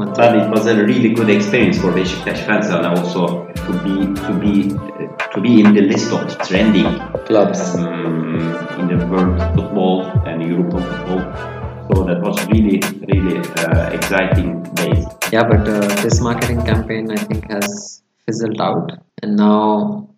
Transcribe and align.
one 0.00 0.12
But 0.20 0.36
it 0.40 0.48
was 0.56 0.66
a 0.66 0.76
really 0.90 1.12
good 1.18 1.30
experience 1.36 1.78
for 1.82 1.90
Beşiktaş 2.00 2.40
fans 2.46 2.68
and 2.76 2.86
also 2.92 3.22
to 3.66 3.72
be 3.84 3.96
to 4.26 4.32
be 4.42 4.54
to 5.34 5.38
be 5.46 5.52
in 5.62 5.68
the 5.76 5.84
list 5.92 6.12
of 6.18 6.22
trending 6.48 6.90
clubs. 7.28 7.62
um, 7.76 8.20
in 8.80 8.98
the 8.98 9.06
world 9.06 9.38
football 9.54 10.02
and 10.26 10.42
European 10.42 10.82
football. 10.82 11.22
So 11.88 12.04
that 12.08 12.20
was 12.22 12.36
really 12.52 12.78
really 13.10 13.38
uh, 13.64 13.90
exciting 13.98 14.62
days. 14.80 15.04
Yeah, 15.32 15.44
but 15.52 15.68
uh, 15.68 15.80
this 16.02 16.20
marketing 16.20 16.62
campaign 16.64 17.10
I 17.10 17.16
think 17.16 17.50
has 17.50 18.02
fizzled 18.26 18.60
out, 18.60 18.92
and 19.22 19.36
now 19.36 20.08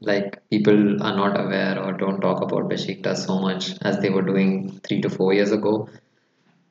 like 0.00 0.38
people 0.50 1.02
are 1.02 1.16
not 1.22 1.38
aware 1.38 1.78
or 1.82 1.92
don't 1.92 2.20
talk 2.20 2.42
about 2.42 2.68
Besiktas 2.72 3.26
so 3.26 3.38
much 3.40 3.74
as 3.82 3.98
they 3.98 4.10
were 4.10 4.22
doing 4.22 4.80
three 4.84 5.00
to 5.02 5.10
four 5.10 5.32
years 5.32 5.52
ago. 5.52 5.88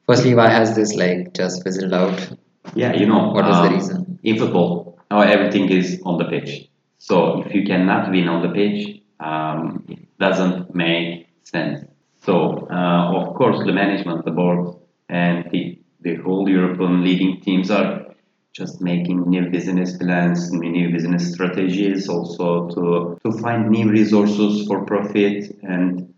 Firstly, 0.07 0.33
why 0.33 0.49
has 0.49 0.75
this 0.75 0.95
like 0.95 1.33
just 1.33 1.63
fizzled 1.63 1.93
out? 1.93 2.29
Yeah, 2.75 2.93
you 2.93 3.05
know 3.05 3.31
What 3.31 3.47
is 3.47 3.55
the 3.57 3.63
um, 3.63 3.73
reason? 3.73 4.19
in 4.23 4.37
football? 4.37 4.99
Now 5.09 5.21
everything 5.21 5.69
is 5.69 6.01
on 6.05 6.17
the 6.17 6.25
pitch. 6.25 6.69
So 6.99 7.43
if 7.43 7.53
you 7.53 7.65
cannot 7.65 8.11
win 8.11 8.27
on 8.27 8.41
the 8.41 8.53
pitch, 8.53 9.01
um, 9.19 9.85
it 9.87 9.99
doesn't 10.19 10.75
make 10.75 11.27
sense. 11.43 11.85
So 12.23 12.67
uh, 12.69 13.11
of 13.15 13.35
course 13.35 13.59
the 13.65 13.71
management, 13.71 14.25
the 14.25 14.31
board, 14.31 14.75
and 15.09 15.49
the 15.51 15.79
the 16.01 16.15
whole 16.15 16.47
European 16.47 17.03
leading 17.03 17.41
teams 17.41 17.71
are 17.71 18.05
just 18.53 18.81
making 18.81 19.29
new 19.29 19.49
business 19.49 19.97
plans, 19.97 20.51
new 20.51 20.91
business 20.91 21.31
strategies, 21.31 22.09
also 22.09 22.67
to 22.69 23.17
to 23.23 23.37
find 23.39 23.69
new 23.69 23.89
resources 23.89 24.67
for 24.67 24.83
profit, 24.85 25.55
and 25.61 26.13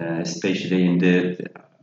uh, 0.00 0.20
especially 0.20 0.84
in 0.84 0.98
the 0.98 1.36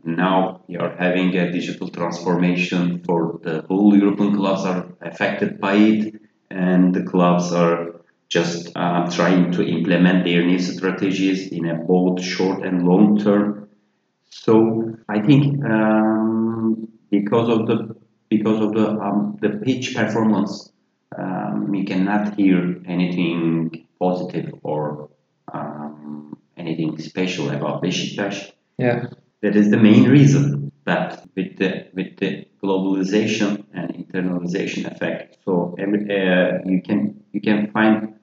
now 0.06 0.62
we 0.68 0.78
are 0.78 0.96
having 0.98 1.36
a 1.36 1.52
digital 1.52 1.90
transformation 1.90 3.04
for 3.04 3.40
the 3.44 3.62
whole 3.68 3.96
European 3.96 4.36
clubs 4.36 4.64
are 4.64 4.88
affected 5.02 5.60
by 5.60 5.74
it, 5.74 6.22
and 6.52 6.94
the 6.94 7.04
clubs 7.04 7.52
are 7.52 8.02
just 8.30 8.72
uh, 8.76 9.10
trying 9.10 9.52
to 9.52 9.66
implement 9.68 10.24
their 10.24 10.46
new 10.46 10.60
strategies 10.60 11.52
in 11.52 11.66
a 11.66 11.76
both 11.76 12.22
short 12.22 12.64
and 12.64 12.88
long 12.88 13.18
term. 13.18 13.70
So 14.30 14.96
I 15.10 15.22
think 15.22 15.64
um, 15.66 16.88
because 17.10 17.50
of 17.50 17.68
the 17.68 17.96
because 18.30 18.62
of 18.62 18.74
the 18.74 18.90
um, 18.90 19.38
the 19.42 19.50
pitch 19.50 19.96
performance, 19.96 20.72
um, 21.18 21.72
we 21.72 21.84
cannot 21.86 22.36
hear 22.36 22.82
anything 22.86 23.88
positive 24.00 24.54
or 24.64 25.10
um, 25.52 26.38
anything 26.58 27.00
special 27.00 27.50
about 27.50 27.82
Beşiktaş. 27.82 28.52
Yeah, 28.78 29.06
That 29.42 29.56
is 29.56 29.70
the 29.70 29.78
main 29.78 30.10
reason 30.10 30.72
that 30.86 31.28
with 31.36 31.58
the 31.58 31.88
with 31.94 32.18
the 32.18 32.48
globalization 32.64 33.66
and 33.74 33.94
internalization 33.94 34.90
effect, 34.92 35.38
so 35.46 35.76
every, 35.78 36.02
uh, 36.10 36.60
you 36.66 36.82
can 36.82 37.24
you 37.32 37.42
can 37.42 37.72
find 37.72 38.16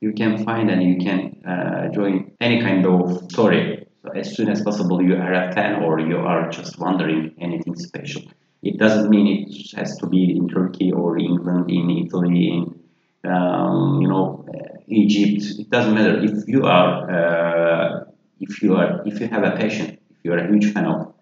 you 0.00 0.12
can 0.12 0.44
find 0.44 0.70
and 0.70 0.82
you 0.82 0.96
can 0.98 1.20
uh, 1.46 1.88
join 1.88 2.32
any 2.40 2.60
kind 2.60 2.86
of 2.86 3.30
story. 3.30 3.86
So 4.02 4.10
as 4.12 4.34
soon 4.36 4.48
as 4.50 4.62
possible, 4.62 5.00
you 5.02 5.16
are 5.16 5.32
a 5.32 5.52
fan 5.52 5.82
or 5.82 5.98
you 5.98 6.18
are 6.18 6.50
just 6.50 6.78
wondering 6.78 7.34
anything 7.40 7.74
special. 7.74 8.22
It 8.62 8.78
doesn't 8.78 9.08
mean 9.08 9.26
it 9.48 9.76
has 9.76 9.96
to 9.98 10.06
be 10.06 10.36
in 10.36 10.48
Turkey 10.48 10.92
or 10.92 11.18
England, 11.18 11.70
in 11.70 11.90
Italy, 11.90 12.48
in 12.48 13.30
um, 13.30 14.00
you 14.02 14.08
know 14.08 14.46
Egypt. 14.88 15.58
It 15.60 15.70
doesn't 15.70 15.94
matter 15.94 16.22
if 16.22 16.46
you 16.46 16.64
are 16.64 16.92
uh, 17.10 18.04
if 18.40 18.62
you 18.62 18.76
are 18.76 19.02
if 19.06 19.20
you 19.20 19.28
have 19.28 19.44
a 19.44 19.52
passion, 19.52 19.98
if 20.24 20.28
you 20.28 20.32
are 20.32 20.38
a 20.38 20.48
huge 20.48 20.72
fan 20.72 20.86
of 20.86 21.12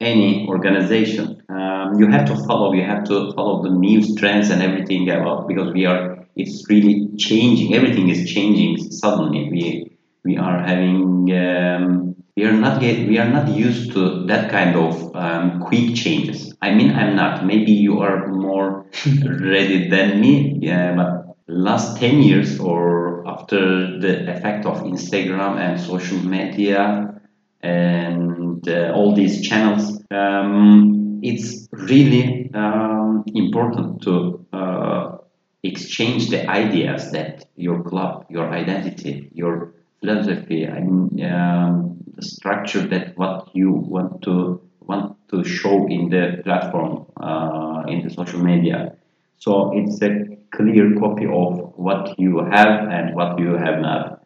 any 0.00 0.46
organization, 0.48 1.42
um, 1.48 1.98
you 1.98 2.08
have 2.08 2.26
to 2.26 2.36
follow. 2.46 2.72
You 2.72 2.84
have 2.84 3.04
to 3.04 3.32
follow 3.32 3.62
the 3.62 3.70
news 3.70 4.14
trends 4.16 4.50
and 4.50 4.62
everything 4.62 5.08
about 5.08 5.48
because 5.48 5.72
we 5.72 5.86
are. 5.86 6.26
It's 6.36 6.68
really 6.68 7.08
changing. 7.16 7.74
Everything 7.74 8.08
is 8.08 8.30
changing 8.30 8.92
suddenly. 8.92 9.48
We 9.50 9.96
we 10.24 10.36
are 10.36 10.60
having. 10.60 11.32
Um, 11.32 12.14
we 12.36 12.44
are 12.44 12.52
not 12.52 12.82
yet. 12.82 13.08
We 13.08 13.18
are 13.18 13.28
not 13.28 13.48
used 13.48 13.92
to 13.92 14.24
that 14.26 14.50
kind 14.50 14.76
of 14.76 15.16
um, 15.16 15.60
quick 15.60 15.94
changes. 15.96 16.54
I 16.62 16.74
mean, 16.74 16.92
I'm 16.92 17.16
not. 17.16 17.44
Maybe 17.44 17.72
you 17.72 18.00
are 18.00 18.28
more 18.28 18.86
ready 19.24 19.88
than 19.88 20.20
me. 20.20 20.58
Yeah, 20.60 20.94
but 20.94 21.36
last 21.48 21.98
ten 21.98 22.22
years 22.22 22.60
or 22.60 23.26
after 23.26 23.98
the 23.98 24.30
effect 24.30 24.64
of 24.64 24.82
Instagram 24.82 25.58
and 25.58 25.80
social 25.80 26.18
media 26.18 27.18
and 27.60 28.37
uh, 28.66 28.92
all 28.92 29.14
these 29.14 29.46
channels, 29.46 30.02
um, 30.10 31.20
it's 31.22 31.68
really 31.72 32.50
um, 32.54 33.24
important 33.34 34.02
to 34.02 34.46
uh, 34.52 35.18
exchange 35.62 36.30
the 36.30 36.48
ideas 36.48 37.10
that 37.12 37.46
your 37.56 37.82
club, 37.82 38.26
your 38.30 38.50
identity, 38.50 39.30
your 39.32 39.74
philosophy, 40.00 40.66
I 40.66 40.80
mean, 40.80 41.24
um, 41.24 41.98
the 42.14 42.22
structure 42.22 42.86
that 42.88 43.16
what 43.16 43.54
you 43.54 43.72
want 43.72 44.22
to 44.22 44.60
want 44.80 45.16
to 45.30 45.44
show 45.44 45.86
in 45.86 46.08
the 46.08 46.40
platform, 46.42 47.06
uh, 47.20 47.82
in 47.88 48.02
the 48.02 48.10
social 48.10 48.40
media. 48.40 48.96
So 49.36 49.72
it's 49.74 50.00
a 50.02 50.38
clear 50.50 50.98
copy 50.98 51.26
of 51.26 51.72
what 51.76 52.18
you 52.18 52.38
have 52.38 52.88
and 52.88 53.14
what 53.14 53.38
you 53.38 53.54
have 53.56 53.80
not. 53.80 54.17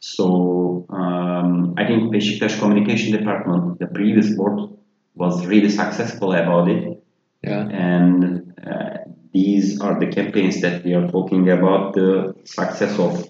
So 0.00 0.86
um, 0.90 1.74
I 1.76 1.86
think 1.86 2.12
Beşiktaş 2.12 2.60
communication 2.60 3.18
department, 3.18 3.78
the 3.78 3.86
previous 3.86 4.36
board, 4.36 4.70
was 5.14 5.46
really 5.46 5.70
successful 5.70 6.32
about 6.32 6.68
it, 6.68 7.02
yeah, 7.42 7.68
and 7.68 8.52
uh, 8.66 8.98
these 9.32 9.80
are 9.80 9.98
the 9.98 10.06
campaigns 10.06 10.60
that 10.60 10.84
we 10.84 10.94
are 10.94 11.08
talking 11.08 11.48
about 11.50 11.94
the 11.94 12.34
success 12.44 12.98
of 12.98 13.26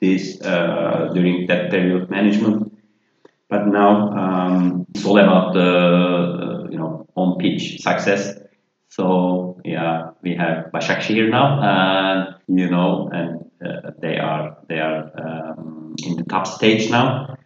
this 0.00 0.40
uh, 0.42 1.10
during 1.14 1.46
that 1.46 1.70
period 1.70 2.02
of 2.02 2.10
management. 2.10 2.72
But 3.48 3.66
now 3.68 4.10
um, 4.10 4.86
it's 4.94 5.06
all 5.06 5.18
about 5.18 5.54
the 5.54 5.70
uh, 5.70 6.68
you 6.70 6.78
know 6.78 7.06
on 7.14 7.38
pitch 7.38 7.80
success. 7.80 8.38
So 8.88 9.60
yeah, 9.64 10.10
we 10.22 10.36
have 10.36 10.70
Başakşehir 10.72 11.30
now, 11.30 11.60
and 11.62 12.34
you 12.48 12.70
know, 12.70 13.08
and 13.12 13.50
uh, 13.64 13.90
they 14.02 14.18
are 14.18 14.56
they 14.68 14.80
are 14.80 15.10
um, 15.18 15.75
in 16.04 16.16
the 16.16 16.24
top 16.24 16.46
stage 16.46 16.90
now. 16.90 17.36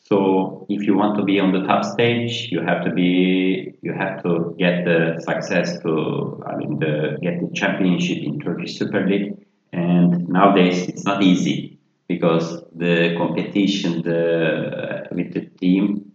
So 0.00 0.66
if 0.68 0.82
you 0.82 0.96
want 0.96 1.16
to 1.18 1.24
be 1.24 1.38
on 1.38 1.52
the 1.52 1.62
top 1.66 1.84
stage, 1.84 2.48
you 2.50 2.60
have 2.62 2.84
to 2.84 2.90
be 2.90 3.74
you 3.82 3.92
have 3.92 4.22
to 4.24 4.54
get 4.58 4.84
the 4.84 5.20
success 5.24 5.80
to 5.82 6.42
I 6.46 6.56
mean 6.56 6.78
the 6.78 7.18
get 7.22 7.40
the 7.40 7.50
championship 7.54 8.18
in 8.18 8.40
Turkish 8.40 8.78
Super 8.78 9.06
League. 9.06 9.46
And 9.72 10.28
nowadays 10.28 10.88
it's 10.88 11.04
not 11.04 11.22
easy 11.22 11.78
because 12.08 12.64
the 12.74 13.14
competition 13.16 14.02
the 14.02 15.06
with 15.12 15.32
the 15.32 15.46
team 15.60 16.12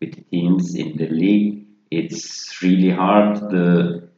with 0.00 0.14
the 0.14 0.22
teams 0.22 0.74
in 0.74 0.96
the 0.96 1.08
league 1.08 1.64
it's 1.90 2.62
really 2.62 2.90
hard. 2.90 3.36
The 3.50 4.08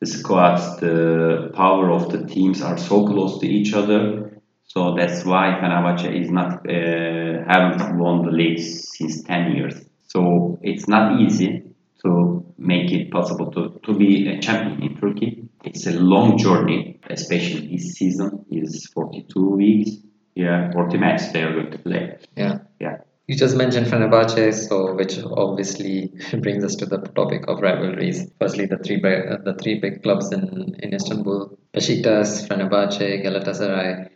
the 0.00 0.06
squads, 0.06 0.76
the 0.78 1.50
power 1.54 1.90
of 1.90 2.12
the 2.12 2.24
teams 2.26 2.62
are 2.62 2.78
so 2.78 3.04
close 3.04 3.40
to 3.40 3.48
each 3.48 3.74
other. 3.74 4.27
So 4.68 4.94
that's 4.96 5.24
why 5.24 5.58
Fenerbahce 5.60 6.22
is 6.22 6.30
not 6.30 6.66
uh, 6.68 7.44
haven't 7.48 7.98
won 7.98 8.24
the 8.24 8.30
league 8.32 8.60
since 8.60 9.22
10 9.22 9.56
years. 9.56 9.74
So 10.06 10.58
it's 10.62 10.86
not 10.86 11.20
easy 11.20 11.64
to 12.04 12.44
make 12.58 12.92
it 12.92 13.10
possible 13.10 13.50
to, 13.52 13.80
to 13.84 13.98
be 13.98 14.28
a 14.28 14.40
champion 14.40 14.82
in 14.82 15.00
Turkey. 15.00 15.48
It's 15.64 15.86
a 15.86 15.92
long 15.92 16.38
journey, 16.38 17.00
especially 17.08 17.66
this 17.76 17.94
season 17.94 18.44
is 18.50 18.86
42 18.94 19.50
weeks. 19.56 19.90
Yeah, 20.34 20.70
40 20.72 20.98
matches 20.98 21.32
they 21.32 21.42
are 21.42 21.52
going 21.52 21.72
to 21.72 21.78
play. 21.78 22.18
yeah. 22.36 22.58
Yeah. 22.78 22.98
You 23.26 23.36
just 23.36 23.56
mentioned 23.56 23.88
Fenerbahce, 23.88 24.68
so 24.68 24.94
which 24.94 25.18
obviously 25.22 26.14
brings 26.40 26.64
us 26.64 26.76
to 26.76 26.86
the 26.86 26.96
topic 26.98 27.44
of 27.46 27.60
rivalries. 27.60 28.30
Firstly, 28.40 28.64
the 28.64 28.78
three 28.78 28.96
big, 28.96 29.26
uh, 29.26 29.36
the 29.44 29.52
three 29.52 29.78
big 29.80 30.02
clubs 30.02 30.32
in, 30.32 30.74
in 30.78 30.94
Istanbul: 30.94 31.58
Besiktas, 31.74 32.48
Fenerbahce, 32.48 33.22
Galatasaray. 33.22 34.08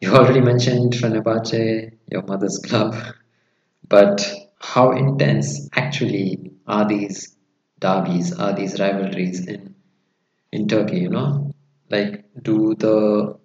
You 0.00 0.14
already 0.14 0.40
mentioned 0.40 0.94
Fenerbahce, 0.94 1.92
your 2.10 2.22
mother's 2.22 2.58
club, 2.58 2.96
but 3.86 4.32
how 4.58 4.92
intense 4.92 5.68
actually 5.74 6.52
are 6.66 6.88
these 6.88 7.36
derbies? 7.78 8.32
Are 8.32 8.54
these 8.54 8.80
rivalries 8.80 9.46
in 9.46 9.74
in 10.52 10.68
Turkey? 10.68 11.00
You 11.00 11.10
know, 11.10 11.54
like 11.90 12.24
do 12.42 12.74
the 12.78 13.38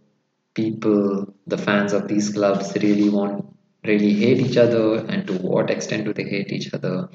people, 0.54 1.34
the 1.46 1.58
fans 1.58 1.92
of 1.92 2.08
these 2.08 2.30
clubs, 2.30 2.74
really 2.82 3.10
want 3.10 3.46
really 3.84 4.14
hate 4.14 4.40
each 4.40 4.58
other 4.58 5.06
and 5.06 5.28
to 5.28 5.34
what 5.34 5.70
extent 5.70 6.06
do 6.06 6.14
they 6.14 6.24
hate 6.24 6.52
each 6.52 6.74
other 6.74 7.08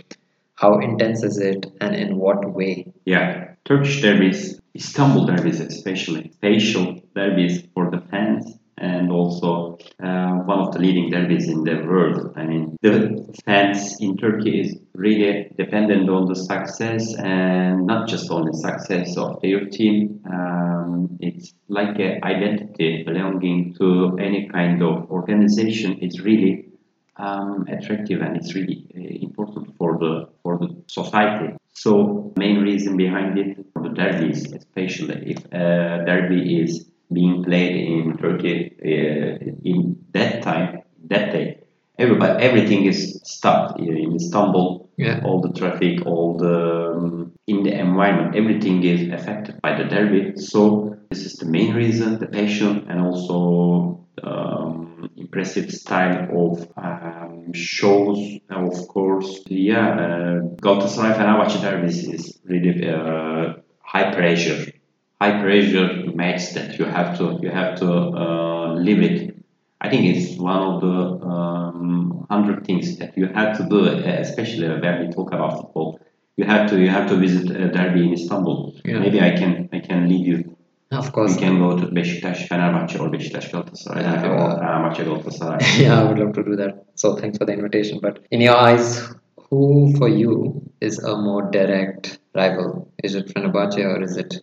how 0.54 0.78
intense 0.78 1.24
is 1.24 1.38
it 1.38 1.66
and 1.80 1.96
in 1.96 2.16
what 2.16 2.52
way 2.54 2.92
Yeah, 3.04 3.54
Turkish 3.64 4.02
derbies, 4.02 4.60
Istanbul 4.76 5.26
derbies 5.26 5.58
especially, 5.60 6.30
special 6.32 7.00
derbies 7.14 7.62
for 7.74 7.90
the 7.90 8.00
fans 8.10 8.59
and 8.80 9.12
also 9.12 9.78
uh, 10.02 10.32
one 10.32 10.58
of 10.58 10.72
the 10.72 10.78
leading 10.78 11.10
derbies 11.10 11.48
in 11.48 11.62
the 11.64 11.76
world. 11.86 12.32
I 12.34 12.44
mean, 12.44 12.76
the 12.80 13.32
fans 13.44 14.00
in 14.00 14.16
Turkey 14.16 14.60
is 14.60 14.78
really 14.94 15.52
dependent 15.56 16.08
on 16.08 16.26
the 16.26 16.34
success 16.34 17.14
and 17.14 17.86
not 17.86 18.08
just 18.08 18.30
on 18.30 18.46
the 18.46 18.54
success 18.54 19.16
of 19.18 19.40
their 19.42 19.66
team. 19.66 20.20
Um, 20.30 21.18
it's 21.20 21.52
like 21.68 21.98
an 21.98 22.24
identity 22.24 23.02
belonging 23.04 23.74
to 23.74 24.16
any 24.18 24.48
kind 24.48 24.82
of 24.82 25.10
organization. 25.10 25.98
It's 26.00 26.20
really 26.20 26.70
um, 27.16 27.66
attractive 27.68 28.22
and 28.22 28.36
it's 28.36 28.54
really 28.54 28.86
uh, 28.96 29.24
important 29.26 29.76
for 29.76 29.98
the 29.98 30.28
for 30.42 30.56
the 30.58 30.82
society. 30.86 31.54
So 31.74 32.32
main 32.36 32.60
reason 32.62 32.96
behind 32.96 33.38
it 33.38 33.58
for 33.72 33.82
the 33.82 33.90
derbies, 33.90 34.52
especially 34.52 35.32
if 35.32 35.44
a 35.52 36.04
derby 36.06 36.60
is 36.62 36.90
being 37.12 37.44
played 37.44 37.76
in 37.76 38.16
Turkey 38.16 38.76
uh, 38.82 39.52
in 39.64 40.04
that 40.12 40.42
time, 40.42 40.82
that 41.08 41.32
day, 41.32 41.60
everybody 41.98 42.42
everything 42.42 42.84
is 42.84 43.20
stopped 43.24 43.78
in 43.80 44.14
Istanbul. 44.14 44.88
Yeah. 44.96 45.22
All 45.24 45.40
the 45.40 45.52
traffic, 45.52 46.04
all 46.04 46.36
the 46.36 46.92
um, 46.94 47.32
in 47.46 47.62
the 47.62 47.72
environment, 47.72 48.36
everything 48.36 48.84
is 48.84 49.08
affected 49.12 49.60
by 49.62 49.76
the 49.78 49.84
derby. 49.84 50.36
So 50.36 50.96
this 51.08 51.24
is 51.24 51.34
the 51.34 51.46
main 51.46 51.74
reason, 51.74 52.18
the 52.18 52.26
passion, 52.26 52.86
and 52.88 53.00
also 53.00 54.06
um, 54.22 55.10
impressive 55.16 55.70
style 55.70 56.28
of 56.44 56.68
um, 56.76 57.52
shows. 57.52 58.18
And 58.50 58.72
of 58.72 58.88
course, 58.88 59.40
yeah, 59.46 59.88
uh, 59.88 60.40
Galatasaray 60.64 61.16
Fenerbahçe 61.16 61.60
derby 61.60 61.88
is 61.88 62.38
really 62.44 62.88
uh, 62.88 63.54
high 63.80 64.12
pressure, 64.14 64.72
high 65.20 65.40
pressure 65.42 65.88
match 66.14 66.52
that 66.54 66.78
you 66.78 66.84
have 66.86 67.18
to 67.18 67.38
you 67.42 67.50
have 67.50 67.78
to 67.80 67.88
uh, 67.92 68.74
live 68.74 69.02
it. 69.02 69.36
I 69.80 69.88
think 69.90 70.04
it's 70.14 70.38
one 70.38 70.62
of 70.70 70.80
the 70.80 71.26
um, 71.26 72.26
hundred 72.30 72.64
things 72.66 72.96
that 72.98 73.16
you 73.16 73.26
have 73.38 73.56
to 73.58 73.62
do, 73.68 73.84
especially 73.86 74.68
when 74.68 74.94
we 75.06 75.12
talk 75.12 75.32
about 75.32 75.52
football. 75.60 76.00
You 76.36 76.44
have 76.44 76.68
to 76.70 76.78
you 76.80 76.88
have 76.88 77.08
to 77.10 77.16
visit 77.16 77.50
a 77.50 77.68
derby 77.76 78.04
in 78.06 78.12
Istanbul. 78.12 78.74
Yeah. 78.84 78.98
Maybe 79.00 79.20
I 79.20 79.30
can 79.40 79.68
I 79.72 79.80
can 79.80 80.08
lead 80.08 80.26
you 80.26 80.56
Of 80.92 81.12
course. 81.12 81.34
we 81.36 81.40
can 81.40 81.58
go 81.58 81.76
to 81.76 81.86
Beşiktaş, 81.94 82.48
Fenerbahçe 82.48 82.98
or 83.02 83.12
Beşiktaş 83.12 83.50
Galatasaray 83.52 84.02
Yeah. 84.02 84.24
or 84.24 84.58
Fenerbahçe 84.58 85.02
Galatasaray. 85.04 85.58
yeah, 85.82 86.00
I 86.00 86.04
would 86.06 86.18
love 86.18 86.32
to 86.34 86.42
do 86.50 86.56
that. 86.56 86.74
So 86.94 87.16
thanks 87.16 87.38
for 87.38 87.46
the 87.46 87.52
invitation. 87.54 88.00
But 88.02 88.18
in 88.30 88.40
your 88.40 88.56
eyes, 88.56 89.08
who 89.50 89.92
for 89.98 90.08
you 90.08 90.62
is 90.80 90.98
a 91.04 91.16
more 91.16 91.50
direct 91.52 92.18
rival? 92.34 92.88
Is 93.04 93.14
it 93.14 93.28
Fenerbahce 93.34 93.78
or 93.84 94.02
is 94.02 94.16
it 94.16 94.34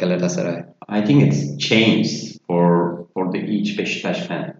Galatasaray? 0.00 0.64
I 0.88 1.00
think 1.06 1.22
it's 1.22 1.56
changed 1.68 2.40
for 2.46 3.06
for 3.14 3.30
the 3.32 3.38
each 3.38 3.78
Beşiktaş 3.78 4.26
fan. 4.28 4.54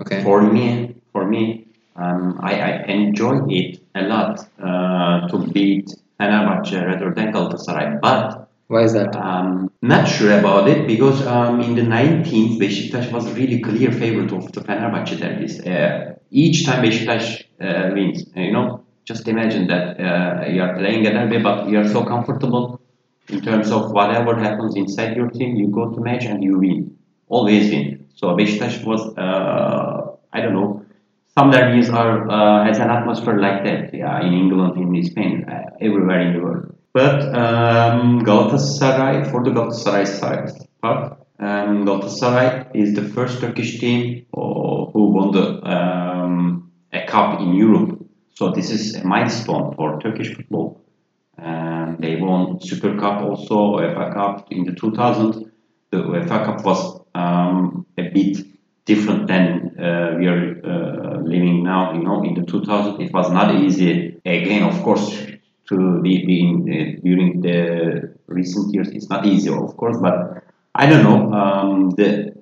Okay. 0.00 0.22
For 0.22 0.42
me, 0.42 0.94
for 1.12 1.26
me, 1.26 1.64
um, 1.96 2.38
I, 2.42 2.54
I 2.54 2.70
enjoy 2.92 3.36
it 3.48 3.80
a 3.94 4.02
lot 4.02 4.38
uh, 4.58 5.28
to 5.28 5.38
beat 5.54 5.86
Fenerbahçe 6.20 6.86
rather 6.86 7.14
than 7.14 7.32
Galatasaray. 7.32 8.00
But 8.02 8.48
Why 8.68 8.84
is 8.84 8.92
that? 8.92 9.14
um, 9.16 9.70
not 9.82 10.08
sure 10.08 10.38
about 10.38 10.68
it 10.68 10.86
because 10.88 11.26
um, 11.26 11.60
in 11.60 11.74
the 11.74 11.82
19th, 11.82 12.58
Beşiktaş 12.60 13.10
was 13.12 13.26
really 13.36 13.60
clear 13.60 13.92
favorite 13.92 14.32
of 14.32 14.52
the 14.52 14.60
Fenerbahçe 14.60 15.20
derbies. 15.20 15.60
Uh, 15.66 16.14
each 16.32 16.64
time 16.64 16.82
Beşiktaş 16.82 17.44
uh, 17.60 17.94
wins, 17.94 18.24
you 18.36 18.52
know, 18.52 18.80
just 19.04 19.28
imagine 19.28 19.66
that 19.68 20.00
uh, 20.00 20.46
you 20.52 20.62
are 20.62 20.74
playing 20.78 21.06
a 21.06 21.10
derby, 21.10 21.38
but 21.42 21.68
you 21.68 21.78
are 21.78 21.88
so 21.88 22.04
comfortable 22.04 22.80
in 23.28 23.40
terms 23.40 23.70
of 23.70 23.92
whatever 23.92 24.36
happens 24.36 24.76
inside 24.76 25.16
your 25.16 25.30
team, 25.30 25.56
you 25.56 25.68
go 25.68 25.90
to 25.90 26.00
match 26.00 26.24
and 26.24 26.42
you 26.42 26.58
win, 26.58 26.96
always 27.28 27.70
win. 27.70 28.06
So 28.14 28.36
Beşiktaş 28.36 28.84
was, 28.84 29.16
uh, 29.18 30.16
I 30.32 30.40
don't 30.40 30.54
know, 30.54 30.84
some 31.36 31.50
derbies 31.50 31.90
are 31.90 32.30
uh, 32.30 32.64
has 32.64 32.78
an 32.78 32.90
atmosphere 32.90 33.38
like 33.38 33.64
that. 33.64 33.92
Yeah, 33.92 34.20
in 34.24 34.32
England, 34.32 34.76
in 34.76 35.02
Spain, 35.02 35.44
uh, 35.48 35.70
everywhere 35.80 36.20
in 36.20 36.32
the 36.34 36.40
world. 36.40 36.76
But 36.92 37.22
um, 37.34 38.24
Galatasaray, 38.24 39.30
for 39.30 39.42
the 39.42 39.50
Galatasaray 39.50 40.06
side 40.06 40.50
part, 40.80 41.18
um, 41.40 41.84
Galatasaray 41.84 42.70
is 42.74 42.94
the 42.94 43.02
first 43.02 43.40
Turkish 43.40 43.80
team 43.80 44.26
uh, 44.32 44.84
who 44.92 45.08
won 45.08 45.32
the 45.32 45.60
um, 45.68 46.70
a 46.92 47.04
cup 47.06 47.40
in 47.40 47.54
Europe. 47.54 47.98
So 48.34 48.52
this 48.52 48.70
is 48.70 48.94
a 48.94 49.04
milestone 49.04 49.74
for 49.74 49.98
Turkish 50.00 50.34
football. 50.36 50.83
Um, 51.44 51.98
they 52.00 52.16
won 52.16 52.58
Super 52.60 52.98
Cup 52.98 53.22
also, 53.22 53.76
UEFA 53.76 54.14
Cup 54.14 54.48
in 54.50 54.64
the 54.64 54.72
2000. 54.72 55.50
The 55.90 55.98
UEFA 55.98 56.44
Cup 56.46 56.64
was 56.64 57.00
um, 57.14 57.86
a 57.98 58.08
bit 58.08 58.38
different 58.86 59.26
than 59.26 59.78
uh, 59.78 60.16
we 60.18 60.26
are 60.26 60.60
uh, 60.64 61.20
living 61.20 61.62
now. 61.62 61.92
You 61.92 62.02
know, 62.02 62.22
in 62.24 62.34
the 62.34 62.46
2000, 62.46 63.00
it 63.02 63.12
was 63.12 63.30
not 63.30 63.54
easy. 63.54 64.18
Again, 64.24 64.62
of 64.62 64.82
course, 64.82 65.26
to 65.68 66.00
be, 66.00 66.24
be 66.24 66.40
in, 66.40 66.62
uh, 66.62 67.00
during 67.04 67.42
the 67.42 68.14
recent 68.26 68.72
years, 68.72 68.88
it's 68.88 69.10
not 69.10 69.26
easy, 69.26 69.50
of 69.50 69.76
course. 69.76 69.98
But 70.00 70.44
I 70.74 70.86
don't 70.86 71.04
know 71.04 71.32
um, 71.32 71.90
the 71.90 72.34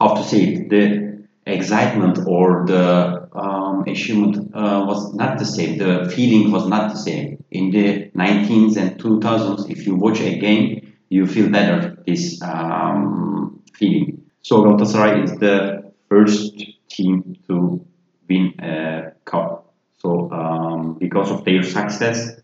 how 0.00 0.14
to 0.14 0.22
say 0.22 0.44
it. 0.44 0.70
The 0.70 1.16
excitement 1.46 2.18
or 2.26 2.64
the 2.66 3.28
um, 3.32 3.84
achievement 3.86 4.54
uh, 4.54 4.84
was 4.86 5.14
not 5.14 5.38
the 5.38 5.44
same. 5.44 5.78
The 5.78 6.12
feeling 6.14 6.52
was 6.52 6.66
not 6.68 6.92
the 6.92 6.98
same. 6.98 7.35
In 7.50 7.70
the 7.70 8.10
19s 8.16 8.76
and 8.76 8.98
2000s, 8.98 9.70
if 9.70 9.86
you 9.86 9.94
watch 9.94 10.20
a 10.20 10.38
game, 10.38 10.94
you 11.08 11.26
feel 11.26 11.48
better 11.48 11.96
this 12.06 12.40
um, 12.42 13.62
feeling. 13.74 14.22
So 14.42 14.62
Galatasaray 14.62 15.24
is 15.24 15.32
the 15.38 15.92
first 16.08 16.56
team 16.88 17.36
to 17.48 17.84
win 18.28 18.54
a 18.60 19.12
cup. 19.24 19.72
So 19.98 20.30
um, 20.30 20.94
because 20.98 21.30
of 21.30 21.44
their 21.44 21.62
success, 21.62 22.40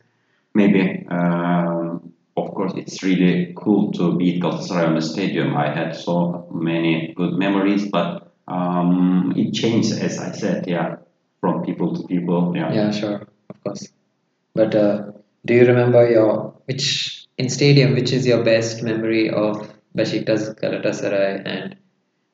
maybe 0.54 1.06
um, 1.10 2.12
of 2.37 2.54
course 2.54 2.72
it's 2.76 3.02
really 3.02 3.52
cool 3.56 3.93
to 3.93 4.16
beat 4.16 4.43
Galatasaray 4.43 4.88
on 4.88 4.94
the 4.94 5.02
stadium. 5.02 5.56
I 5.56 5.75
had 5.75 5.94
so 5.94 6.49
many 6.52 7.12
good 7.16 7.34
memories, 7.34 7.88
but 7.90 8.32
um, 8.49 9.32
it 9.37 9.52
changed 9.52 9.93
as 9.93 10.19
I 10.19 10.32
said, 10.32 10.66
yeah, 10.66 10.96
from 11.40 11.62
people 11.62 11.94
to 11.96 12.06
people. 12.06 12.52
Yeah. 12.56 12.72
Yeah, 12.72 12.90
sure, 12.90 13.26
of 13.50 13.64
course. 13.64 13.88
But 14.54 14.75
uh, 14.75 15.12
do 15.44 15.54
you 15.54 15.66
remember 15.66 16.08
your 16.08 16.54
which 16.66 17.26
in 17.38 17.49
stadium? 17.49 17.94
Which 17.94 18.12
is 18.12 18.26
your 18.26 18.44
best 18.44 18.82
memory 18.82 19.31
of 19.31 19.72
Besiktas 19.96 20.54
Galatasaray 20.60 21.43
and 21.44 21.76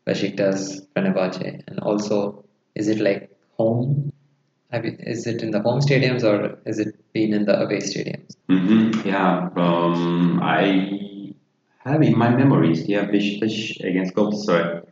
Besiktas 0.06 0.86
Fenerbahce? 0.94 1.62
And 1.68 1.80
also, 1.80 2.44
is 2.74 2.88
it 2.88 3.00
like 3.00 3.30
home? 3.56 4.12
You, 4.72 4.96
is 4.98 5.26
it 5.26 5.42
in 5.42 5.50
the 5.50 5.60
home 5.60 5.80
stadiums 5.80 6.24
or 6.24 6.58
is 6.66 6.78
it 6.78 6.94
been 7.12 7.32
in 7.32 7.46
the 7.46 7.58
away 7.62 7.78
stadiums? 7.78 8.36
Mm-hmm. 8.50 9.08
Yeah. 9.08 9.48
Um, 9.56 10.40
I 10.42 11.34
have 11.78 12.02
in 12.02 12.18
my 12.18 12.28
memories, 12.28 12.86
yeah, 12.86 13.04
Beşiktaş 13.04 13.80
against 13.84 14.14
Galatasaray. 14.14 14.88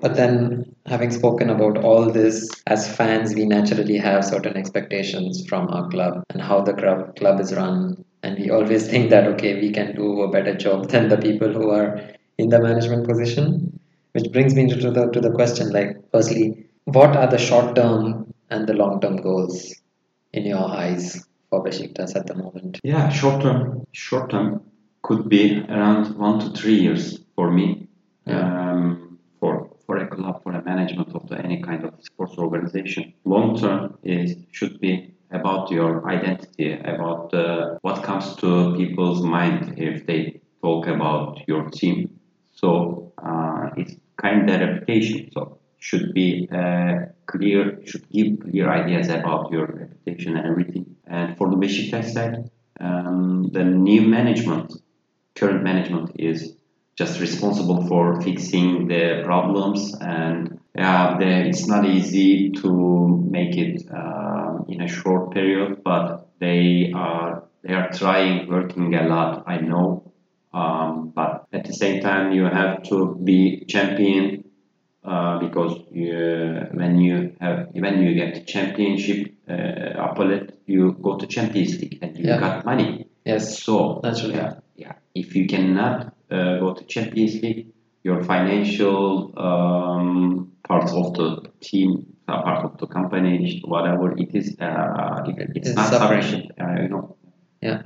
But 0.00 0.14
then, 0.14 0.74
having 0.86 1.10
spoken 1.10 1.50
about 1.50 1.78
all 1.78 2.10
this, 2.10 2.50
as 2.66 2.94
fans, 2.94 3.34
we 3.34 3.46
naturally 3.46 3.96
have 3.96 4.24
certain 4.24 4.56
expectations 4.56 5.44
from 5.48 5.68
our 5.68 5.88
club 5.88 6.22
and 6.30 6.42
how 6.42 6.60
the 6.60 6.74
club, 6.74 7.16
club 7.16 7.40
is 7.40 7.54
run. 7.54 8.04
And 8.22 8.38
we 8.38 8.50
always 8.50 8.86
think 8.90 9.10
that, 9.10 9.26
okay, 9.28 9.60
we 9.60 9.72
can 9.72 9.94
do 9.96 10.22
a 10.22 10.30
better 10.30 10.54
job 10.54 10.88
than 10.90 11.08
the 11.08 11.16
people 11.16 11.52
who 11.52 11.70
are 11.70 12.00
in 12.38 12.50
the 12.50 12.60
management 12.60 13.08
position. 13.08 13.80
Which 14.12 14.32
brings 14.32 14.54
me 14.54 14.68
to 14.68 14.90
the, 14.90 15.10
to 15.10 15.20
the 15.20 15.32
question 15.32 15.70
like, 15.70 15.96
firstly, 16.10 16.66
what 16.84 17.16
are 17.16 17.26
the 17.26 17.38
short 17.38 17.74
term 17.74 18.32
and 18.50 18.66
the 18.66 18.74
long 18.74 19.00
term 19.00 19.16
goals 19.16 19.74
in 20.32 20.46
your 20.46 20.64
eyes 20.64 21.26
for 21.50 21.64
Besiktas 21.64 22.16
at 22.16 22.26
the 22.26 22.34
moment? 22.34 22.80
Yeah, 22.82 23.08
short 23.10 23.42
term, 23.42 23.86
short 23.92 24.30
term 24.30 24.62
could 25.02 25.28
be 25.28 25.62
around 25.68 26.16
one 26.18 26.40
to 26.40 26.50
three 26.50 26.74
years 26.74 27.18
for 27.34 27.50
me. 27.50 27.88
Um, 28.26 29.05
for 29.96 30.04
a 30.04 30.08
club, 30.08 30.42
for 30.42 30.52
a 30.52 30.62
management 30.62 31.14
of 31.14 31.28
the, 31.28 31.38
any 31.38 31.62
kind 31.62 31.84
of 31.84 31.94
sports 32.00 32.36
organization. 32.38 33.12
Long 33.24 33.58
term 33.58 33.98
is 34.02 34.36
should 34.52 34.80
be 34.80 35.14
about 35.30 35.70
your 35.70 36.08
identity, 36.08 36.72
about 36.72 37.32
uh, 37.34 37.78
what 37.82 38.02
comes 38.02 38.36
to 38.36 38.76
people's 38.76 39.22
mind 39.22 39.78
if 39.78 40.06
they 40.06 40.40
talk 40.62 40.86
about 40.86 41.40
your 41.48 41.70
team. 41.70 42.20
So 42.52 43.12
uh, 43.18 43.70
it's 43.76 43.94
kind 44.16 44.48
of 44.50 44.60
reputation. 44.60 45.30
So 45.32 45.58
should 45.78 46.12
be 46.14 46.48
uh, 46.52 46.94
clear, 47.26 47.80
should 47.84 48.08
give 48.10 48.40
clear 48.40 48.70
ideas 48.70 49.08
about 49.08 49.50
your 49.50 49.66
reputation 49.66 50.36
and 50.36 50.46
everything. 50.46 50.96
And 51.06 51.36
for 51.36 51.50
the 51.50 51.56
Besiktas 51.56 52.12
side, 52.12 52.50
um, 52.80 53.50
the 53.52 53.64
new 53.64 54.02
management, 54.02 54.72
current 55.34 55.62
management 55.62 56.12
is 56.18 56.56
just 56.96 57.20
responsible 57.20 57.86
for 57.86 58.20
fixing 58.22 58.88
the 58.88 59.22
problems 59.24 59.94
and 60.00 60.58
yeah, 60.74 61.16
the, 61.18 61.26
it's 61.48 61.66
not 61.66 61.84
easy 61.86 62.50
to 62.50 63.24
make 63.30 63.56
it 63.56 63.82
uh, 63.90 64.58
in 64.68 64.80
a 64.82 64.88
short 64.88 65.32
period, 65.32 65.82
but 65.84 66.28
they 66.38 66.92
are 66.94 67.44
they 67.62 67.74
are 67.74 67.90
trying, 67.90 68.48
working 68.48 68.94
a 68.94 69.06
lot. 69.08 69.44
I 69.46 69.58
know, 69.58 70.12
um, 70.52 71.12
but 71.14 71.46
at 71.52 71.64
the 71.64 71.72
same 71.72 72.00
time, 72.00 72.32
you 72.32 72.44
have 72.44 72.82
to 72.84 73.14
be 73.24 73.64
champion 73.66 74.44
uh, 75.02 75.38
because 75.38 75.80
you, 75.90 76.66
when 76.72 76.98
you 77.00 77.34
have 77.40 77.68
when 77.72 78.02
you 78.02 78.14
get 78.14 78.34
the 78.34 78.40
championship 78.42 79.34
uh, 79.48 80.10
appellate, 80.10 80.58
you 80.66 80.92
go 81.00 81.16
to 81.16 81.26
Champions 81.26 81.78
League 81.80 81.98
and 82.02 82.16
you 82.18 82.24
Yeah. 82.26 82.38
got 82.40 82.64
money. 82.64 83.06
Yes. 83.24 83.62
So 83.62 84.00
yeah, 84.04 84.54
yeah. 84.76 84.92
If 85.14 85.34
you 85.34 85.46
cannot 85.46 86.12
uh, 86.30 86.58
go 86.58 86.74
to 86.74 86.84
Champions 86.84 87.34
League, 87.42 87.72
your 88.02 88.22
financial 88.22 89.32
um, 89.36 90.52
part 90.68 90.90
of 90.90 91.14
the 91.14 91.50
team, 91.60 92.06
uh, 92.28 92.42
part 92.42 92.64
of 92.64 92.78
the 92.78 92.86
company, 92.86 93.62
whatever 93.64 94.16
it 94.16 94.34
is, 94.34 94.56
uh, 94.60 95.24
it, 95.26 95.50
it's 95.54 95.68
It's 95.68 95.76
not 95.76 95.92
sufficient. 95.92 96.52
Uh, 96.60 96.82
you 96.82 96.88
know. 96.88 97.16
Yeah. 97.60 97.82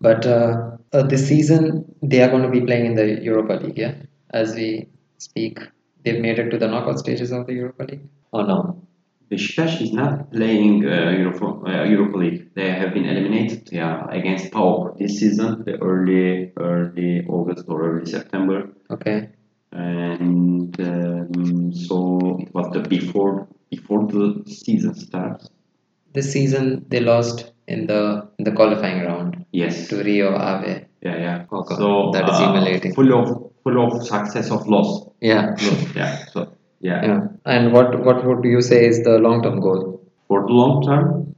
But 0.00 0.26
uh, 0.26 0.76
uh, 0.92 1.02
this 1.02 1.26
season 1.28 1.94
they 2.02 2.22
are 2.22 2.28
going 2.28 2.42
to 2.42 2.50
be 2.50 2.60
playing 2.60 2.86
in 2.86 2.94
the 2.94 3.22
Europa 3.22 3.54
League. 3.54 3.78
Yeah. 3.78 3.94
As 4.30 4.54
we 4.54 4.88
speak, 5.18 5.58
they've 6.04 6.20
made 6.20 6.38
it 6.38 6.50
to 6.50 6.58
the 6.58 6.68
knockout 6.68 6.98
stages 6.98 7.32
of 7.32 7.46
the 7.46 7.54
Europa 7.54 7.84
League. 7.84 8.08
Or 8.32 8.46
no? 8.46 8.87
Beşiktaş 9.30 9.80
is 9.80 9.92
not 9.92 10.32
playing 10.32 10.84
uh, 10.84 10.90
Europa, 11.20 11.46
uh, 11.46 11.90
Europa 11.92 12.18
League. 12.18 12.54
They 12.54 12.70
have 12.70 12.94
been 12.94 13.04
eliminated 13.04 13.68
yeah, 13.72 14.06
against 14.10 14.52
PAOK 14.52 14.98
this 14.98 15.18
season, 15.20 15.64
the 15.64 15.76
early 15.82 16.52
early 16.56 17.26
August 17.28 17.64
or 17.68 17.82
early 17.82 18.06
September, 18.06 18.68
Okay. 18.90 19.28
and 19.72 20.80
um, 20.80 21.72
so 21.74 22.38
it 22.40 22.54
was 22.54 22.66
the 22.72 22.80
before 22.88 23.46
before 23.70 24.06
the 24.06 24.42
season 24.46 24.94
starts. 24.94 25.50
This 26.14 26.32
season 26.32 26.86
they 26.88 27.00
lost 27.00 27.52
in 27.66 27.86
the 27.86 28.28
in 28.38 28.44
the 28.44 28.52
qualifying 28.52 29.00
round 29.04 29.44
Yes, 29.52 29.88
to 29.88 29.96
Rio 30.02 30.34
Ave. 30.34 30.86
yeah, 31.02 31.16
yeah. 31.16 31.44
God. 31.50 31.66
so 31.68 32.10
That 32.12 32.24
is 32.28 32.36
uh, 32.40 32.52
humiliating. 32.52 32.94
Full 32.94 33.12
of 33.12 33.52
full 33.62 33.78
of 33.84 34.02
success 34.06 34.50
of 34.50 34.66
loss. 34.68 35.06
Yeah. 35.20 35.50
Loss, 35.50 35.94
yeah. 35.96 36.16
So 36.32 36.40
yeah. 36.80 37.04
Yeah. 37.04 37.20
And 37.44 37.72
what 37.72 38.04
what 38.04 38.24
would 38.24 38.44
you 38.44 38.60
say 38.60 38.86
is 38.86 39.02
the 39.02 39.18
long 39.18 39.42
term 39.42 39.60
goal? 39.60 40.00
For 40.28 40.46
the 40.46 40.52
long 40.52 40.82
term 40.84 41.34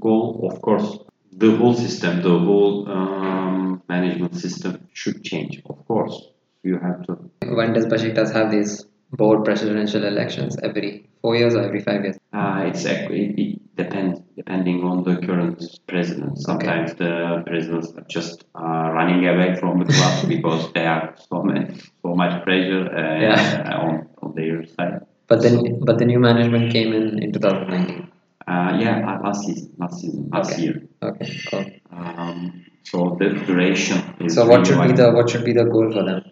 goal, 0.00 0.48
of 0.52 0.60
course, 0.62 0.98
the 1.32 1.56
whole 1.56 1.74
system, 1.74 2.22
the 2.22 2.38
whole 2.38 2.88
um, 2.90 3.82
management 3.88 4.36
system 4.36 4.86
should 4.92 5.22
change. 5.24 5.62
Of 5.66 5.86
course, 5.86 6.28
you 6.62 6.78
have 6.78 7.02
to. 7.06 7.18
When 7.46 7.72
does 7.72 7.86
Besiktas 7.86 8.32
have 8.32 8.50
these 8.50 8.84
board 9.12 9.44
presidential 9.44 10.04
elections? 10.04 10.56
Every 10.62 11.08
four 11.22 11.36
years 11.36 11.54
or 11.54 11.62
every 11.62 11.80
five 11.80 12.02
years? 12.02 12.16
Uh, 12.32 12.64
it's 12.66 12.84
ac- 12.84 13.12
it, 13.14 13.38
it 13.38 13.76
depends 13.76 14.20
depending 14.36 14.82
on 14.84 15.02
the 15.04 15.16
current 15.26 15.62
president. 15.86 16.38
Sometimes 16.38 16.94
the 16.94 17.42
presidents 17.46 17.92
are 17.96 18.04
just 18.08 18.44
uh, 18.54 18.62
running 18.92 19.26
away 19.26 19.56
from 19.58 19.78
the 19.78 19.86
club 19.92 20.28
because 20.34 20.72
they 20.72 20.80
have 20.84 21.18
so 21.30 21.42
many, 21.42 21.78
so 22.02 22.14
much 22.14 22.42
pressure 22.44 22.84
uh, 22.94 23.20
Yeah. 23.20 23.78
on 23.80 24.05
their 24.36 24.64
side. 24.66 25.06
But 25.28 25.42
then 25.42 25.80
but 25.84 25.98
the 25.98 26.04
new 26.04 26.20
management 26.20 26.72
came 26.72 26.92
in 26.92 27.22
in 27.22 27.32
2019. 27.32 28.12
Uh, 28.46 28.78
yeah, 28.80 29.18
last 29.24 29.44
season, 29.44 29.72
last 29.78 30.00
season, 30.00 30.30
last 30.32 30.52
Okay. 30.52 30.62
year. 30.62 30.76
Okay, 31.02 31.30
cool. 31.50 31.66
Um, 31.90 32.64
so 32.84 33.16
the 33.18 33.30
duration 33.46 33.98
is. 34.20 34.34
So 34.36 34.46
what 34.46 34.66
should 34.66 34.80
be 34.86 34.92
the 34.92 35.10
what 35.12 35.28
should 35.30 35.44
be 35.44 35.52
the 35.52 35.64
goal 35.64 35.90
for 35.92 36.04
them? 36.04 36.22